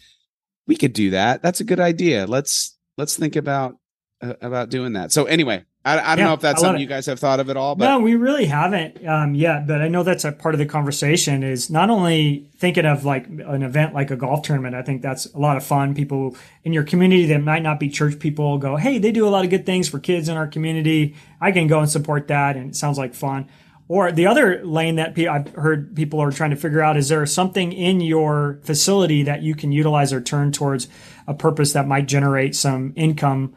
We 0.68 0.76
could 0.76 0.92
do 0.92 1.12
that. 1.12 1.42
That's 1.42 1.62
a 1.62 1.64
good 1.64 1.80
idea. 1.80 2.28
Let's 2.28 2.78
let's 2.98 3.16
think 3.16 3.38
about 3.38 3.78
uh, 4.22 4.34
about 4.42 4.70
doing 4.70 4.92
that." 4.94 5.14
So 5.14 5.24
anyway, 5.24 5.64
I, 5.88 6.12
I 6.12 6.16
don't 6.16 6.20
Yeah, 6.20 6.26
know 6.26 6.34
if 6.34 6.42
that's 6.42 6.62
something 6.62 6.82
you 6.82 6.88
guys 6.88 7.06
have 7.06 7.18
thought 7.20 7.40
of 7.40 7.50
at 7.50 7.56
all, 7.56 7.76
but 7.76 7.86
no, 7.86 8.00
we 8.00 8.16
really 8.16 8.46
haven't 8.46 9.08
um, 9.08 9.36
yet, 9.36 9.66
but 9.66 9.82
I 9.82 9.88
know 9.88 10.04
that's 10.04 10.26
a 10.26 10.34
part 10.34 10.54
of 10.54 10.60
the 10.60 10.66
conversation. 10.66 11.44
Is 11.44 11.70
not 11.70 11.90
only 11.90 12.46
thinking 12.58 12.86
of 12.86 13.06
like 13.06 13.28
an 13.28 13.64
event 13.64 13.94
like 13.94 14.12
a 14.12 14.18
golf 14.18 14.42
tournament. 14.42 14.76
I 14.76 14.82
think 14.82 15.02
that's 15.02 15.28
a 15.34 15.38
lot 15.40 15.56
of 15.56 15.64
fun. 15.64 15.96
People 15.96 16.36
in 16.66 16.74
your 16.74 16.84
community 16.84 17.26
that 17.28 17.42
might 17.42 17.64
not 17.64 17.80
be 17.80 17.88
church 17.88 18.20
people 18.20 18.58
go, 18.58 18.76
"Hey, 18.76 18.98
they 18.98 19.14
do 19.14 19.26
a 19.26 19.30
lot 19.30 19.46
of 19.46 19.50
good 19.50 19.66
things 19.66 19.88
for 19.88 20.00
kids 20.00 20.28
in 20.28 20.36
our 20.36 20.48
community. 20.48 21.16
I 21.40 21.54
can 21.54 21.68
go 21.68 21.80
and 21.80 21.90
support 21.90 22.28
that," 22.28 22.58
and 22.58 22.72
it 22.72 22.76
sounds 22.76 22.98
like 22.98 23.14
fun. 23.14 23.48
Or 23.88 24.12
the 24.12 24.28
other 24.28 24.66
lane 24.66 24.98
that 24.98 25.16
pe- 25.16 25.28
I've 25.28 25.48
heard 25.54 25.96
people 25.96 26.22
are 26.22 26.32
trying 26.32 26.50
to 26.50 26.58
figure 26.58 26.82
out 26.82 26.98
is 26.98 27.08
there 27.08 27.26
something 27.26 27.72
in 27.72 28.02
your 28.02 28.60
facility 28.64 29.24
that 29.24 29.42
you 29.42 29.56
can 29.56 29.72
utilize 29.72 30.12
or 30.12 30.20
turn 30.20 30.52
towards 30.52 30.90
a 31.26 31.34
purpose 31.34 31.72
that 31.72 31.88
might 31.88 32.08
generate 32.08 32.56
some 32.56 32.92
income 32.98 33.54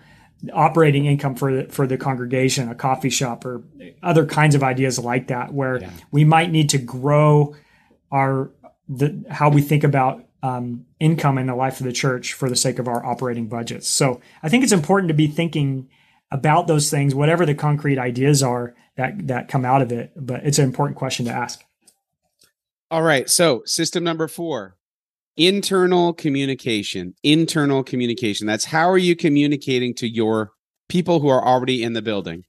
operating 0.53 1.07
income 1.07 1.35
for 1.35 1.55
the, 1.55 1.69
for 1.69 1.87
the 1.87 1.97
congregation, 1.97 2.69
a 2.69 2.75
coffee 2.75 3.11
shop, 3.11 3.45
or 3.45 3.63
other 4.03 4.27
kinds 4.27 4.55
of 4.55 4.63
ideas 4.63 4.99
like 4.99 5.29
that, 5.29 5.53
where 5.53 5.79
we 6.11 6.25
might 6.25 6.51
need 6.51 6.71
to 6.71 6.79
grow 6.79 7.55
our 8.11 8.51
the 8.89 9.25
how 9.31 9.51
we 9.51 9.63
think 9.63 9.85
about 9.85 10.25
um, 10.43 10.87
income 10.99 11.39
in 11.39 11.47
the 11.47 11.55
life 11.55 11.81
of 11.81 11.87
the 11.87 11.93
church 11.93 12.33
for 12.33 12.49
the 12.49 12.57
sake 12.57 12.79
of 12.79 12.89
our 12.89 13.05
operating 13.05 13.49
budgets. 13.49 13.89
So 13.89 14.21
I 14.43 14.49
think 14.49 14.65
it's 14.65 14.73
important 14.73 15.09
to 15.09 15.15
be 15.15 15.27
thinking 15.27 15.89
about 16.31 16.67
those 16.67 16.91
things, 16.91 17.15
whatever 17.15 17.45
the 17.45 17.55
concrete 17.55 17.99
ideas 17.99 18.43
are 18.43 18.75
that 18.97 19.29
that 19.29 19.49
come 19.49 19.65
out 19.65 19.83
of 19.83 19.93
it. 19.93 20.13
But 20.17 20.45
it's 20.45 20.59
an 20.59 20.65
important 20.65 20.99
question 20.99 21.27
to 21.27 21.33
ask. 21.33 21.63
all 22.91 23.03
right. 23.03 23.29
So 23.29 23.63
system 23.67 24.05
number 24.05 24.29
four. 24.29 24.77
Internal 25.41 26.13
communication. 26.13 27.15
Internal 27.23 27.83
communication. 27.83 28.47
That's 28.47 28.67
how 28.67 28.89
are 28.91 28.99
you 28.99 29.17
communicating 29.17 29.95
to 29.95 30.07
your 30.09 30.51
people 30.89 31.21
who 31.21 31.29
are 31.29 31.43
already 31.45 31.83
in 31.83 31.95
the 31.95 32.03
building? 32.03 32.45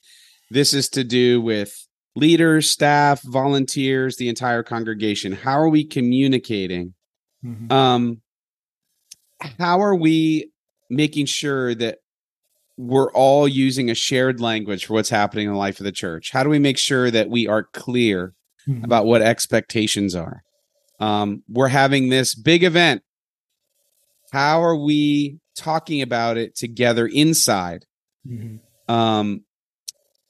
This 0.49 0.73
is 0.73 0.89
to 0.89 1.03
do 1.05 1.39
with 1.41 1.87
leaders, 2.17 2.69
staff, 2.69 3.21
volunteers, 3.23 4.17
the 4.17 4.27
entire 4.27 4.61
congregation. 4.63 5.31
How 5.31 5.57
are 5.59 5.69
we 5.69 5.83
communicating? 5.85 6.93
um 7.71 8.21
how 9.57 9.81
are 9.81 9.95
we 9.95 10.51
making 10.91 11.25
sure 11.25 11.73
that 11.73 11.97
we're 12.77 13.11
all 13.13 13.47
using 13.47 13.89
a 13.89 13.95
shared 13.95 14.39
language 14.39 14.85
for 14.85 14.93
what's 14.93 15.09
happening 15.09 15.47
in 15.47 15.53
the 15.53 15.57
life 15.57 15.79
of 15.79 15.83
the 15.83 15.91
church 15.91 16.29
how 16.31 16.43
do 16.43 16.49
we 16.51 16.59
make 16.59 16.77
sure 16.77 17.09
that 17.09 17.29
we 17.31 17.47
are 17.47 17.63
clear 17.73 18.35
Mhm. 18.67 18.83
about 18.83 19.07
what 19.07 19.23
expectations 19.23 20.13
are 20.13 20.43
um 21.01 21.43
we're 21.49 21.67
having 21.67 22.09
this 22.09 22.35
big 22.35 22.63
event. 22.63 23.01
How 24.31 24.63
are 24.63 24.77
we 24.77 25.39
talking 25.57 26.01
about 26.01 26.37
it 26.37 26.55
together 26.55 27.05
inside? 27.07 27.85
Mhm. 28.27 28.59
um 28.87 29.43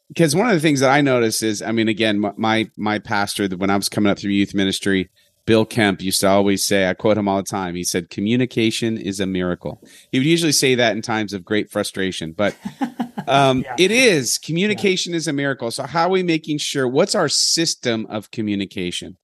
because 0.07 0.36
one 0.36 0.47
of 0.47 0.53
the 0.53 0.60
things 0.62 0.79
that 0.79 0.89
i 0.89 1.01
notice 1.01 1.43
is 1.43 1.62
i 1.62 1.71
mean 1.73 1.89
again 1.89 2.19
my 2.38 2.69
my, 2.77 2.99
pastor 2.99 3.49
that 3.49 3.60
when 3.60 3.69
i 3.69 3.75
was 3.75 3.89
coming 3.89 4.10
up 4.10 4.17
through 4.17 4.31
youth 4.31 4.53
ministry 4.53 5.10
bill 5.45 5.65
kemp 5.65 6.01
used 6.01 6.21
to 6.21 6.27
always 6.27 6.63
say 6.65 6.88
i 6.89 6.93
quote 6.93 7.17
him 7.17 7.27
all 7.27 7.36
the 7.38 7.43
time 7.43 7.75
he 7.75 7.84
said 7.84 8.10
communication 8.10 8.97
is 8.97 9.19
a 9.19 9.25
miracle. 9.25 9.81
He 10.12 10.19
would 10.19 10.25
usually 10.27 10.53
say 10.53 10.75
that 10.75 10.95
in 10.95 11.01
times 11.01 11.34
of 11.34 11.43
great 11.43 11.69
frustration 11.69 12.31
but 12.31 12.55
um 13.27 13.62
Yeah. 13.63 13.75
it 13.77 13.91
is. 13.91 14.38
Communication 14.38 15.13
is 15.13 15.27
a 15.27 15.34
miracle. 15.34 15.69
So 15.71 15.84
how 15.84 16.07
are 16.07 16.12
we 16.12 16.23
making 16.23 16.60
sure 16.60 16.88
what's 16.88 17.13
our 17.15 17.27
system 17.29 18.05
of 18.10 18.31
communication 18.31 19.17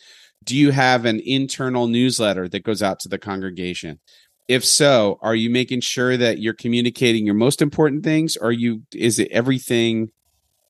do 0.48 0.56
you 0.56 0.72
have 0.72 1.06
an 1.06 1.20
internal 1.26 1.88
newsletter 1.88 2.48
that 2.48 2.64
goes 2.64 2.82
out 2.82 3.00
to 3.02 3.10
the 3.10 3.20
congregation? 3.20 4.00
If 4.48 4.64
so 4.64 5.20
are 5.22 5.36
you 5.36 5.50
making 5.50 5.82
sure 5.82 6.16
that 6.16 6.40
you're 6.40 6.54
communicating 6.54 7.26
your 7.26 7.36
most 7.36 7.62
important 7.62 8.04
things? 8.04 8.38
Or 8.38 8.48
are 8.48 8.54
you 8.54 8.82
is 8.94 9.20
it 9.20 9.30
everything 9.30 10.10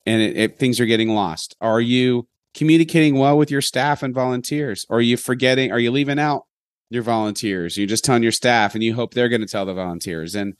and 0.04 0.20
it, 0.20 0.36
it, 0.36 0.58
things 0.58 0.80
are 0.80 0.86
getting 0.86 1.14
lost? 1.14 1.56
Are 1.60 1.80
you 1.80 2.26
communicating 2.54 3.18
well 3.18 3.38
with 3.38 3.52
your 3.52 3.60
staff 3.60 4.02
and 4.02 4.12
volunteers? 4.12 4.84
Or 4.88 4.98
are 4.98 5.00
you 5.00 5.16
forgetting 5.16 5.70
are 5.70 5.78
you 5.78 5.92
leaving 5.92 6.18
out 6.18 6.46
your 6.90 7.04
volunteers? 7.04 7.78
You're 7.78 7.86
just 7.86 8.04
telling 8.04 8.24
your 8.24 8.32
staff 8.32 8.74
and 8.74 8.82
you 8.82 8.94
hope 8.94 9.14
they're 9.14 9.28
going 9.28 9.42
to 9.42 9.46
tell 9.46 9.64
the 9.64 9.74
volunteers. 9.74 10.34
And 10.34 10.54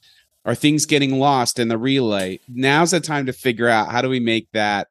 are 0.45 0.55
things 0.55 0.87
getting 0.87 1.19
lost 1.19 1.59
in 1.59 1.67
the 1.67 1.77
relay? 1.77 2.39
Now's 2.49 2.93
the 2.93 3.01
time 3.01 3.27
to 3.27 3.33
figure 3.33 3.69
out 3.69 3.91
how 3.91 4.01
do 4.01 4.09
we 4.09 4.21
make 4.21 4.47
that 4.53 4.87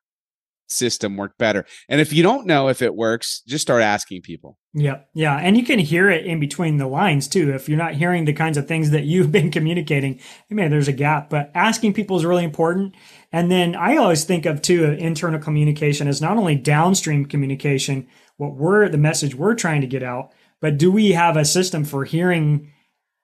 system 0.67 1.17
work 1.17 1.37
better 1.37 1.65
and 1.89 2.01
if 2.01 2.11
you 2.13 2.23
don't 2.23 2.45
know 2.45 2.67
if 2.67 2.81
it 2.81 2.95
works 2.95 3.41
just 3.47 3.61
start 3.61 3.81
asking 3.81 4.21
people 4.21 4.57
Yeah, 4.73 4.99
yeah, 5.15 5.35
and 5.37 5.57
you 5.57 5.63
can 5.63 5.79
hear 5.79 6.07
it 6.07 6.27
in 6.27 6.39
between 6.39 6.77
the 6.77 6.85
lines 6.85 7.27
too. 7.27 7.51
If 7.51 7.67
you're 7.67 7.79
not 7.79 7.95
hearing 7.95 8.25
the 8.25 8.33
kinds 8.33 8.57
of 8.57 8.67
things 8.67 8.91
that 8.91 9.05
you've 9.11 9.31
been 9.31 9.49
communicating, 9.49 10.19
maybe 10.51 10.69
there's 10.69 10.87
a 10.87 10.93
gap. 10.93 11.31
But 11.31 11.49
asking 11.55 11.93
people 11.93 12.15
is 12.15 12.25
really 12.25 12.43
important. 12.43 12.93
And 13.31 13.49
then 13.49 13.75
I 13.75 13.97
always 13.97 14.23
think 14.23 14.45
of 14.45 14.61
too 14.61 14.85
uh, 14.85 14.89
internal 14.91 15.39
communication 15.39 16.07
as 16.07 16.21
not 16.21 16.37
only 16.37 16.55
downstream 16.55 17.25
communication, 17.25 18.07
what 18.37 18.55
we're 18.55 18.87
the 18.87 18.99
message 18.99 19.33
we're 19.33 19.55
trying 19.55 19.81
to 19.81 19.87
get 19.87 20.03
out, 20.03 20.31
but 20.61 20.77
do 20.77 20.91
we 20.91 21.11
have 21.13 21.37
a 21.37 21.45
system 21.45 21.83
for 21.83 22.05
hearing 22.05 22.71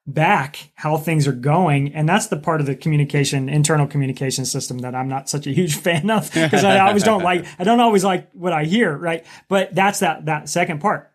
back 0.06 0.72
how 0.76 0.98
things 0.98 1.28
are 1.28 1.34
going. 1.34 1.94
And 1.94 2.08
that's 2.10 2.28
the 2.28 2.38
part 2.38 2.60
of 2.60 2.68
the 2.68 2.76
communication 2.76 3.48
internal 3.48 3.88
communication 3.88 4.46
system 4.46 4.80
that 4.80 4.96
i'm 4.96 5.08
not 5.08 5.30
such 5.30 5.48
a 5.48 5.52
huge 5.52 5.76
fan 5.80 6.10
of 6.10 6.32
because 6.34 6.64
i 6.64 6.80
always 6.80 7.04
don't 7.04 7.24
like 7.24 7.46
i 7.58 7.64
don't 7.64 7.80
always 7.80 8.04
like 8.04 8.30
what 8.34 8.52
i 8.52 8.66
hear 8.66 8.98
right? 8.98 9.26
But 9.48 9.76
that's 9.76 10.00
that 10.00 10.26
that 10.26 10.50
second 10.50 10.80
part. 10.80 11.12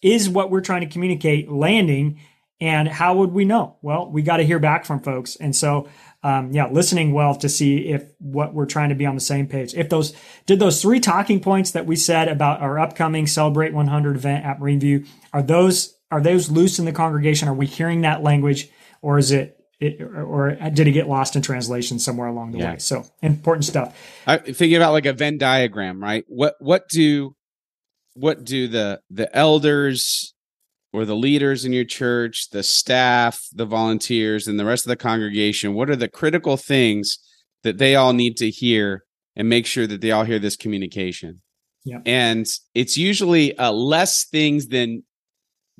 Is 0.00 0.28
what 0.28 0.50
we're 0.50 0.62
trying 0.62 0.80
to 0.80 0.88
communicate 0.88 1.50
landing? 1.50 2.20
And 2.60 2.86
how 2.86 3.16
would 3.16 3.32
we 3.32 3.44
know? 3.44 3.76
Well 3.82 4.10
we 4.10 4.22
got 4.22 4.38
to 4.38 4.44
hear 4.44 4.58
back 4.58 4.84
from 4.84 5.00
folks. 5.00 5.36
And 5.36 5.54
so 5.54 5.88
um, 6.24 6.52
yeah 6.52 6.68
listening 6.68 7.12
well 7.12 7.34
to 7.36 7.48
see 7.48 7.88
if 7.88 8.10
what 8.18 8.54
we're 8.54 8.66
trying 8.66 8.88
to 8.88 8.94
be 8.94 9.06
on 9.06 9.14
the 9.14 9.20
same 9.20 9.46
page. 9.46 9.74
If 9.74 9.88
those 9.88 10.14
did 10.46 10.58
those 10.58 10.82
three 10.82 11.00
talking 11.00 11.40
points 11.40 11.72
that 11.72 11.86
we 11.86 11.96
said 11.96 12.28
about 12.28 12.60
our 12.60 12.78
upcoming 12.78 13.26
celebrate 13.26 13.72
100 13.72 14.16
event 14.16 14.44
at 14.44 14.60
marine 14.60 14.80
view 14.80 15.04
are 15.32 15.42
those 15.42 15.96
are 16.12 16.20
those 16.20 16.50
loose 16.50 16.78
in 16.78 16.84
the 16.84 16.92
congregation 16.92 17.48
are 17.48 17.54
we 17.54 17.66
hearing 17.66 18.02
that 18.02 18.22
language 18.22 18.68
or 19.00 19.18
is 19.18 19.32
it 19.32 19.58
it, 19.80 20.00
or 20.00 20.56
did 20.72 20.86
it 20.86 20.92
get 20.92 21.08
lost 21.08 21.34
in 21.34 21.42
translation 21.42 21.98
somewhere 21.98 22.28
along 22.28 22.52
the 22.52 22.58
Yeah. 22.58 22.72
way? 22.74 22.78
So 22.78 23.04
important 23.20 23.64
stuff. 23.64 23.98
I 24.28 24.36
thinking 24.38 24.76
about 24.76 24.92
like 24.92 25.06
a 25.06 25.12
Venn 25.12 25.38
diagram, 25.38 26.00
right? 26.00 26.24
What 26.28 26.54
what 26.60 26.88
do 26.88 27.34
what 28.14 28.44
do 28.44 28.68
the 28.68 29.00
the 29.10 29.34
elders 29.36 30.34
or 30.92 31.04
the 31.04 31.16
leaders 31.16 31.64
in 31.64 31.72
your 31.72 31.84
church, 31.86 32.50
the 32.50 32.62
staff, 32.62 33.48
the 33.52 33.64
volunteers, 33.64 34.46
and 34.46 34.60
the 34.60 34.64
rest 34.64 34.84
of 34.84 34.90
the 34.90 34.96
congregation, 34.96 35.74
what 35.74 35.88
are 35.90 35.96
the 35.96 36.08
critical 36.08 36.56
things 36.56 37.18
that 37.62 37.78
they 37.78 37.96
all 37.96 38.12
need 38.12 38.36
to 38.36 38.50
hear 38.50 39.02
and 39.34 39.48
make 39.48 39.66
sure 39.66 39.86
that 39.86 40.00
they 40.00 40.10
all 40.10 40.24
hear 40.24 40.38
this 40.38 40.56
communication. 40.56 41.40
Yeah. 41.84 42.00
And 42.04 42.46
it's 42.74 42.96
usually 42.96 43.56
uh, 43.56 43.72
less 43.72 44.24
things 44.24 44.66
than 44.68 45.04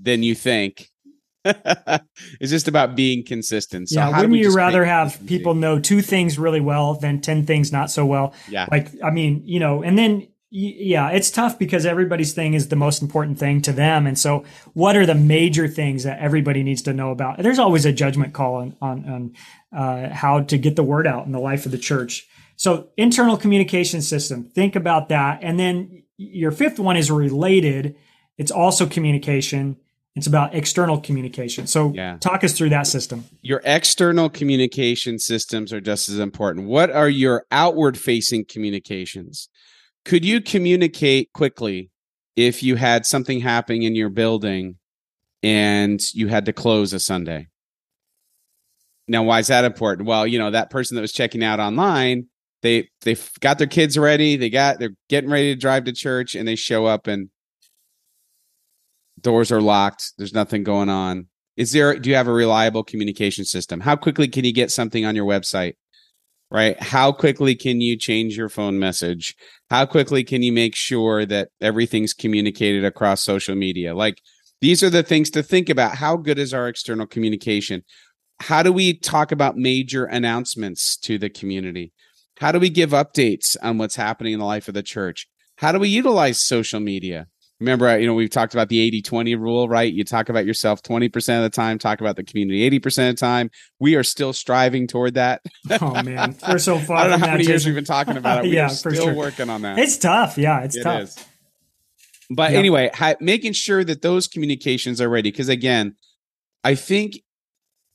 than 0.02 0.22
you 0.22 0.34
think. 0.34 0.88
it's 1.44 2.50
just 2.50 2.68
about 2.68 2.94
being 2.94 3.24
consistent. 3.24 3.88
So 3.88 3.96
yeah, 3.96 4.12
how 4.12 4.20
wouldn't 4.20 4.38
you 4.38 4.54
rather 4.54 4.84
have 4.84 5.20
people 5.26 5.54
know 5.54 5.80
two 5.80 6.00
things 6.00 6.38
really 6.38 6.60
well 6.60 6.94
than 6.94 7.20
10 7.20 7.46
things 7.46 7.72
not 7.72 7.90
so 7.90 8.06
well? 8.06 8.34
Yeah. 8.48 8.68
Like, 8.70 8.90
I 9.02 9.10
mean, 9.10 9.42
you 9.44 9.58
know, 9.58 9.82
and 9.82 9.98
then, 9.98 10.28
yeah, 10.50 11.08
it's 11.08 11.30
tough 11.30 11.58
because 11.58 11.86
everybody's 11.86 12.34
thing 12.34 12.54
is 12.54 12.68
the 12.68 12.76
most 12.76 13.00
important 13.02 13.38
thing 13.38 13.62
to 13.62 13.72
them. 13.72 14.06
And 14.06 14.18
so, 14.18 14.44
what 14.74 14.96
are 14.96 15.06
the 15.06 15.14
major 15.14 15.66
things 15.66 16.04
that 16.04 16.20
everybody 16.20 16.62
needs 16.62 16.82
to 16.82 16.92
know 16.92 17.10
about? 17.10 17.38
There's 17.38 17.58
always 17.58 17.86
a 17.86 17.92
judgment 17.92 18.34
call 18.34 18.56
on, 18.56 18.76
on, 18.82 19.08
on 19.08 19.32
uh, 19.76 20.14
how 20.14 20.42
to 20.42 20.58
get 20.58 20.76
the 20.76 20.82
word 20.82 21.06
out 21.06 21.24
in 21.24 21.32
the 21.32 21.40
life 21.40 21.64
of 21.64 21.72
the 21.72 21.78
church. 21.78 22.28
So, 22.56 22.90
internal 22.98 23.38
communication 23.38 24.02
system, 24.02 24.44
think 24.44 24.76
about 24.76 25.08
that. 25.08 25.38
And 25.42 25.58
then 25.58 26.02
your 26.18 26.50
fifth 26.50 26.78
one 26.78 26.98
is 26.98 27.10
related, 27.10 27.96
it's 28.36 28.50
also 28.50 28.86
communication. 28.86 29.78
It's 30.14 30.26
about 30.26 30.54
external 30.54 31.00
communication. 31.00 31.66
So, 31.66 31.92
Yeah. 31.94 32.18
talk 32.20 32.44
us 32.44 32.52
through 32.52 32.68
that 32.70 32.86
system. 32.86 33.24
your 33.40 33.62
external 33.64 34.28
communication 34.28 35.18
systems 35.18 35.72
are 35.72 35.80
just 35.80 36.08
as 36.08 36.18
important. 36.18 36.66
What 36.66 36.90
are 36.90 37.08
your 37.08 37.46
outward 37.50 37.96
facing 37.96 38.44
communications? 38.44 39.48
Could 40.04 40.24
you 40.24 40.40
communicate 40.40 41.32
quickly 41.32 41.90
if 42.36 42.62
you 42.62 42.76
had 42.76 43.06
something 43.06 43.40
happening 43.40 43.84
in 43.84 43.94
your 43.94 44.10
building 44.10 44.76
and 45.42 46.00
you 46.12 46.28
had 46.28 46.44
to 46.46 46.52
close 46.52 46.92
a 46.92 47.00
Sunday? 47.00 47.48
Now, 49.08 49.22
why 49.22 49.38
is 49.40 49.46
that 49.48 49.64
important? 49.64 50.06
Well, 50.06 50.26
you 50.26 50.38
know, 50.38 50.50
that 50.50 50.70
person 50.70 50.94
that 50.96 51.00
was 51.00 51.12
checking 51.12 51.42
out 51.42 51.58
online, 51.58 52.26
they 52.62 52.88
they 53.02 53.16
got 53.40 53.58
their 53.58 53.66
kids 53.66 53.98
ready, 53.98 54.36
they 54.36 54.50
got 54.50 54.78
they're 54.78 54.94
getting 55.08 55.30
ready 55.30 55.54
to 55.54 55.58
drive 55.60 55.84
to 55.84 55.92
church 55.92 56.34
and 56.34 56.46
they 56.46 56.54
show 56.54 56.86
up 56.86 57.06
and 57.06 57.28
doors 59.22 59.50
are 59.50 59.60
locked, 59.60 60.12
there's 60.18 60.34
nothing 60.34 60.62
going 60.62 60.88
on. 60.88 61.28
Is 61.56 61.72
there 61.72 61.98
do 61.98 62.10
you 62.10 62.16
have 62.16 62.28
a 62.28 62.32
reliable 62.32 62.82
communication 62.82 63.44
system? 63.44 63.80
How 63.80 63.96
quickly 63.96 64.28
can 64.28 64.44
you 64.44 64.52
get 64.52 64.70
something 64.70 65.04
on 65.04 65.16
your 65.16 65.26
website 65.26 65.74
right? 66.52 66.80
How 66.82 67.12
quickly 67.12 67.54
can 67.54 67.80
you 67.80 67.96
change 67.96 68.36
your 68.36 68.50
phone 68.50 68.78
message? 68.78 69.34
How 69.70 69.86
quickly 69.86 70.22
can 70.22 70.42
you 70.42 70.52
make 70.52 70.76
sure 70.76 71.24
that 71.24 71.48
everything's 71.62 72.12
communicated 72.12 72.84
across 72.84 73.22
social 73.22 73.54
media? 73.54 73.94
Like 73.94 74.20
these 74.60 74.82
are 74.82 74.90
the 74.90 75.02
things 75.02 75.30
to 75.30 75.42
think 75.42 75.70
about. 75.70 75.96
How 75.96 76.18
good 76.18 76.38
is 76.38 76.52
our 76.52 76.68
external 76.68 77.06
communication? 77.06 77.84
How 78.38 78.62
do 78.62 78.70
we 78.70 78.92
talk 78.92 79.32
about 79.32 79.56
major 79.56 80.04
announcements 80.04 80.98
to 80.98 81.16
the 81.16 81.30
community? 81.30 81.90
How 82.38 82.52
do 82.52 82.58
we 82.58 82.68
give 82.68 82.90
updates 82.90 83.56
on 83.62 83.78
what's 83.78 83.96
happening 83.96 84.34
in 84.34 84.38
the 84.38 84.44
life 84.44 84.68
of 84.68 84.74
the 84.74 84.82
church? 84.82 85.28
How 85.56 85.72
do 85.72 85.78
we 85.78 85.88
utilize 85.88 86.38
social 86.38 86.80
media 86.80 87.28
remember 87.62 87.88
uh, 87.88 87.96
you 87.96 88.06
know 88.06 88.14
we've 88.14 88.30
talked 88.30 88.52
about 88.54 88.68
the 88.68 88.78
80-20 89.02 89.38
rule 89.38 89.68
right 89.68 89.92
you 89.92 90.04
talk 90.04 90.28
about 90.28 90.44
yourself 90.46 90.82
20% 90.82 91.06
of 91.38 91.42
the 91.42 91.50
time 91.50 91.78
talk 91.78 92.00
about 92.00 92.16
the 92.16 92.24
community 92.24 92.68
80% 92.78 93.10
of 93.10 93.16
the 93.16 93.20
time 93.20 93.50
we 93.80 93.94
are 93.94 94.02
still 94.02 94.32
striving 94.32 94.86
toward 94.86 95.14
that 95.14 95.40
Oh 95.80 96.02
man, 96.02 96.36
we're 96.48 96.58
so 96.58 96.78
far. 96.78 96.96
i 96.98 97.02
don't 97.08 97.12
know 97.20 97.26
how 97.26 97.32
many 97.32 97.44
years 97.46 97.64
we've 97.64 97.74
been 97.74 97.84
talking 97.84 98.16
about 98.16 98.44
it 98.44 98.48
we 98.50 98.54
Yeah, 98.56 98.66
are 98.66 98.70
still 98.70 98.92
sure. 98.94 99.14
working 99.14 99.48
on 99.50 99.62
that 99.62 99.78
It's 99.78 99.96
tough. 99.96 100.36
Yeah, 100.38 100.60
it's 100.62 100.76
It 100.76 100.82
tough. 100.82 101.02
is. 101.02 101.16
but 102.30 102.52
anyway 102.52 102.90
ha- 102.94 103.14
making 103.20 103.52
sure 103.52 103.82
that 103.84 104.02
those 104.02 104.28
communications 104.28 105.00
are 105.00 105.08
ready 105.08 105.30
because 105.30 105.48
again 105.48 105.94
i 106.64 106.74
think 106.74 107.14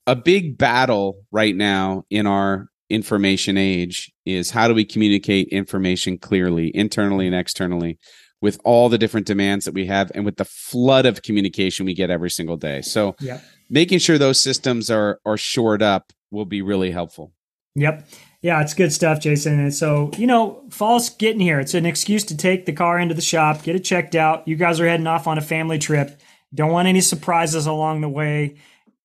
a 0.05 0.15
big 0.15 0.57
battle 0.57 1.15
right 1.31 1.55
now 1.55 2.03
in 2.09 2.25
our 2.27 2.67
information 2.89 3.57
age 3.57 4.11
is 4.25 4.51
how 4.51 4.65
do 4.67 4.73
we 4.73 4.85
communicate 4.85 5.49
information 5.49 6.17
clearly 6.17 6.71
internally 6.73 7.25
and 7.27 7.35
externally 7.35 7.97
with 8.41 8.59
all 8.63 8.89
the 8.89 8.97
different 8.97 9.25
demands 9.25 9.65
that 9.65 9.73
we 9.73 9.85
have 9.85 10.11
and 10.15 10.25
with 10.25 10.37
the 10.37 10.45
flood 10.45 11.05
of 11.05 11.21
communication 11.21 11.85
we 11.85 11.93
get 11.93 12.09
every 12.09 12.29
single 12.29 12.57
day 12.57 12.81
so 12.81 13.15
Yep. 13.19 13.43
making 13.69 13.99
sure 13.99 14.17
those 14.17 14.41
systems 14.41 14.89
are 14.89 15.19
are 15.25 15.37
shored 15.37 15.81
up 15.81 16.11
will 16.31 16.45
be 16.45 16.61
really 16.61 16.91
helpful 16.91 17.31
Yep. 17.75 18.07
Yeah, 18.41 18.61
it's 18.61 18.73
good 18.73 18.91
stuff, 18.91 19.19
Jason. 19.19 19.59
And 19.59 19.73
so, 19.73 20.09
you 20.17 20.25
know, 20.25 20.63
fall's 20.71 21.09
getting 21.11 21.39
here. 21.39 21.59
It's 21.59 21.75
an 21.75 21.85
excuse 21.85 22.23
to 22.25 22.37
take 22.37 22.65
the 22.65 22.73
car 22.73 22.97
into 22.99 23.13
the 23.13 23.21
shop, 23.21 23.61
get 23.63 23.75
it 23.75 23.83
checked 23.83 24.15
out. 24.15 24.47
You 24.47 24.55
guys 24.55 24.79
are 24.79 24.87
heading 24.87 25.05
off 25.07 25.27
on 25.27 25.37
a 25.37 25.41
family 25.41 25.77
trip. 25.77 26.19
Don't 26.53 26.71
want 26.71 26.87
any 26.87 27.01
surprises 27.01 27.67
along 27.67 28.01
the 28.01 28.09
way. 28.09 28.55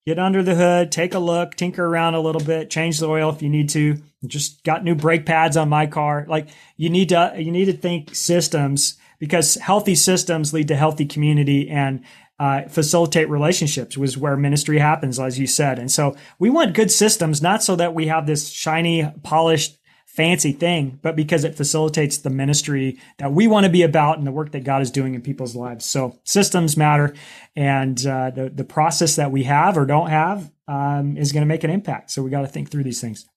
Get 0.07 0.19
under 0.19 0.43
the 0.43 0.55
hood, 0.55 0.91
take 0.91 1.13
a 1.15 1.19
look, 1.19 1.55
tinker 1.55 1.85
around 1.85 2.15
a 2.15 2.21
little 2.21 2.43
bit, 2.43 2.71
change 2.71 2.99
the 2.99 3.09
oil 3.09 3.31
if 3.31 3.43
you 3.43 3.49
need 3.51 3.69
to. 3.71 4.03
Just 4.27 4.65
got 4.65 4.85
new 4.85 4.95
brake 4.95 5.27
pads 5.27 5.57
on 5.57 5.69
my 5.69 5.87
car. 5.87 6.25
Like 6.29 6.49
you 6.77 6.89
need 6.89 7.11
to 7.11 7.35
you 7.37 7.51
need 7.53 7.67
to 7.67 7.73
think 7.73 8.15
systems 8.15 8.97
because 9.23 9.55
healthy 9.55 9.95
systems 9.95 10.53
lead 10.53 10.67
to 10.67 10.75
healthy 10.75 11.07
community 11.07 11.71
and 11.71 12.05
uh, 12.41 12.63
facilitate 12.63 13.31
relationships 13.31 13.97
was 13.97 14.19
where 14.19 14.37
ministry 14.37 14.81
happens, 14.81 15.21
as 15.21 15.39
you 15.39 15.47
said. 15.47 15.79
And 15.79 15.93
so 15.93 16.17
we 16.41 16.51
want 16.51 16.75
good 16.75 16.91
systems, 16.91 17.41
not 17.41 17.63
so 17.63 17.77
that 17.77 17.95
we 17.95 18.09
have 18.09 18.27
this 18.27 18.51
shiny, 18.51 19.09
polished, 19.23 19.79
fancy 20.07 20.51
thing, 20.51 20.99
but 21.03 21.15
because 21.15 21.45
it 21.45 21.55
facilitates 21.55 22.19
the 22.19 22.31
ministry 22.31 22.99
that 23.19 23.31
we 23.31 23.47
want 23.47 23.65
to 23.65 23.71
be 23.71 23.83
about 23.83 24.19
and 24.19 24.27
the 24.27 24.33
work 24.33 24.51
that 24.51 24.65
God 24.65 24.83
is 24.83 24.91
doing 24.91 25.15
in 25.15 25.23
people's 25.23 25.55
lives. 25.55 25.85
So 25.87 26.19
systems 26.25 26.77
matter, 26.77 27.15
and 27.55 28.05
uh, 28.05 28.31
the 28.31 28.51
the 28.51 28.65
process 28.65 29.15
that 29.15 29.31
we 29.31 29.45
have 29.45 29.79
or 29.79 29.87
don't 29.87 30.11
have 30.11 30.51
um, 30.67 31.17
is 31.17 31.31
going 31.31 31.43
to 31.43 31.47
make 31.47 31.63
an 31.63 31.71
impact. 31.71 32.11
So 32.11 32.25
we 32.25 32.31
got 32.31 32.41
to 32.41 32.49
think 32.49 32.73
through 32.73 32.83
these 32.83 33.01
things. 33.01 33.29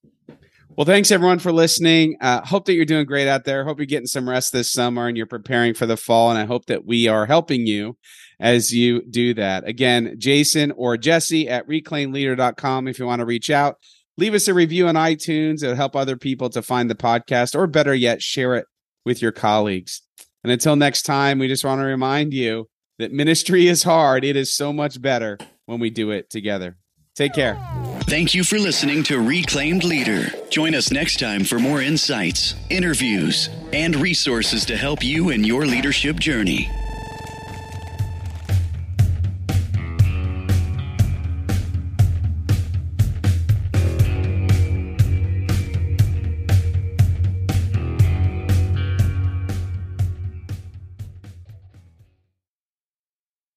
Well, 0.77 0.85
thanks 0.85 1.09
everyone 1.09 1.39
for 1.39 1.53
listening. 1.53 2.17
Uh, 2.19 2.45
hope 2.45 2.65
that 2.65 2.73
you're 2.73 2.83
doing 2.83 3.05
great 3.05 3.29
out 3.29 3.45
there. 3.45 3.63
Hope 3.63 3.79
you're 3.79 3.85
getting 3.85 4.07
some 4.07 4.27
rest 4.27 4.51
this 4.51 4.73
summer 4.73 5.07
and 5.07 5.15
you're 5.15 5.25
preparing 5.25 5.73
for 5.73 5.85
the 5.85 5.95
fall. 5.95 6.29
And 6.29 6.37
I 6.37 6.43
hope 6.43 6.65
that 6.65 6.85
we 6.85 7.07
are 7.07 7.25
helping 7.25 7.65
you 7.65 7.97
as 8.41 8.73
you 8.73 9.01
do 9.09 9.33
that. 9.35 9.65
Again, 9.65 10.15
Jason 10.17 10.71
or 10.71 10.97
Jesse 10.97 11.47
at 11.47 11.65
reclaimleader.com 11.65 12.89
if 12.89 12.99
you 12.99 13.05
want 13.05 13.21
to 13.21 13.25
reach 13.25 13.49
out. 13.49 13.77
Leave 14.17 14.33
us 14.33 14.49
a 14.49 14.53
review 14.53 14.87
on 14.87 14.95
iTunes. 14.95 15.63
It'll 15.63 15.75
help 15.75 15.95
other 15.95 16.17
people 16.17 16.49
to 16.49 16.61
find 16.61 16.89
the 16.89 16.95
podcast, 16.95 17.55
or 17.55 17.67
better 17.67 17.93
yet, 17.93 18.21
share 18.21 18.55
it 18.55 18.65
with 19.05 19.21
your 19.21 19.33
colleagues. 19.33 20.01
And 20.43 20.51
until 20.51 20.75
next 20.75 21.03
time, 21.03 21.39
we 21.39 21.47
just 21.47 21.65
want 21.65 21.79
to 21.79 21.85
remind 21.85 22.33
you 22.33 22.69
that 22.97 23.11
ministry 23.11 23.67
is 23.67 23.83
hard. 23.83 24.23
It 24.23 24.37
is 24.37 24.55
so 24.55 24.71
much 24.71 25.01
better 25.01 25.37
when 25.65 25.79
we 25.79 25.89
do 25.89 26.11
it 26.11 26.29
together. 26.29 26.77
Take 27.13 27.33
care. 27.33 27.84
Thank 28.07 28.35
you 28.35 28.43
for 28.43 28.59
listening 28.59 29.01
to 29.05 29.19
Reclaim 29.19 29.79
Leader. 29.79 30.27
Join 30.51 30.75
us 30.75 30.91
next 30.91 31.19
time 31.19 31.43
for 31.43 31.57
more 31.57 31.81
insights, 31.81 32.53
interviews, 32.69 33.49
and 33.73 33.95
resources 33.95 34.63
to 34.65 34.77
help 34.77 35.03
you 35.03 35.29
in 35.29 35.43
your 35.43 35.65
leadership 35.65 36.19
journey. 36.19 36.69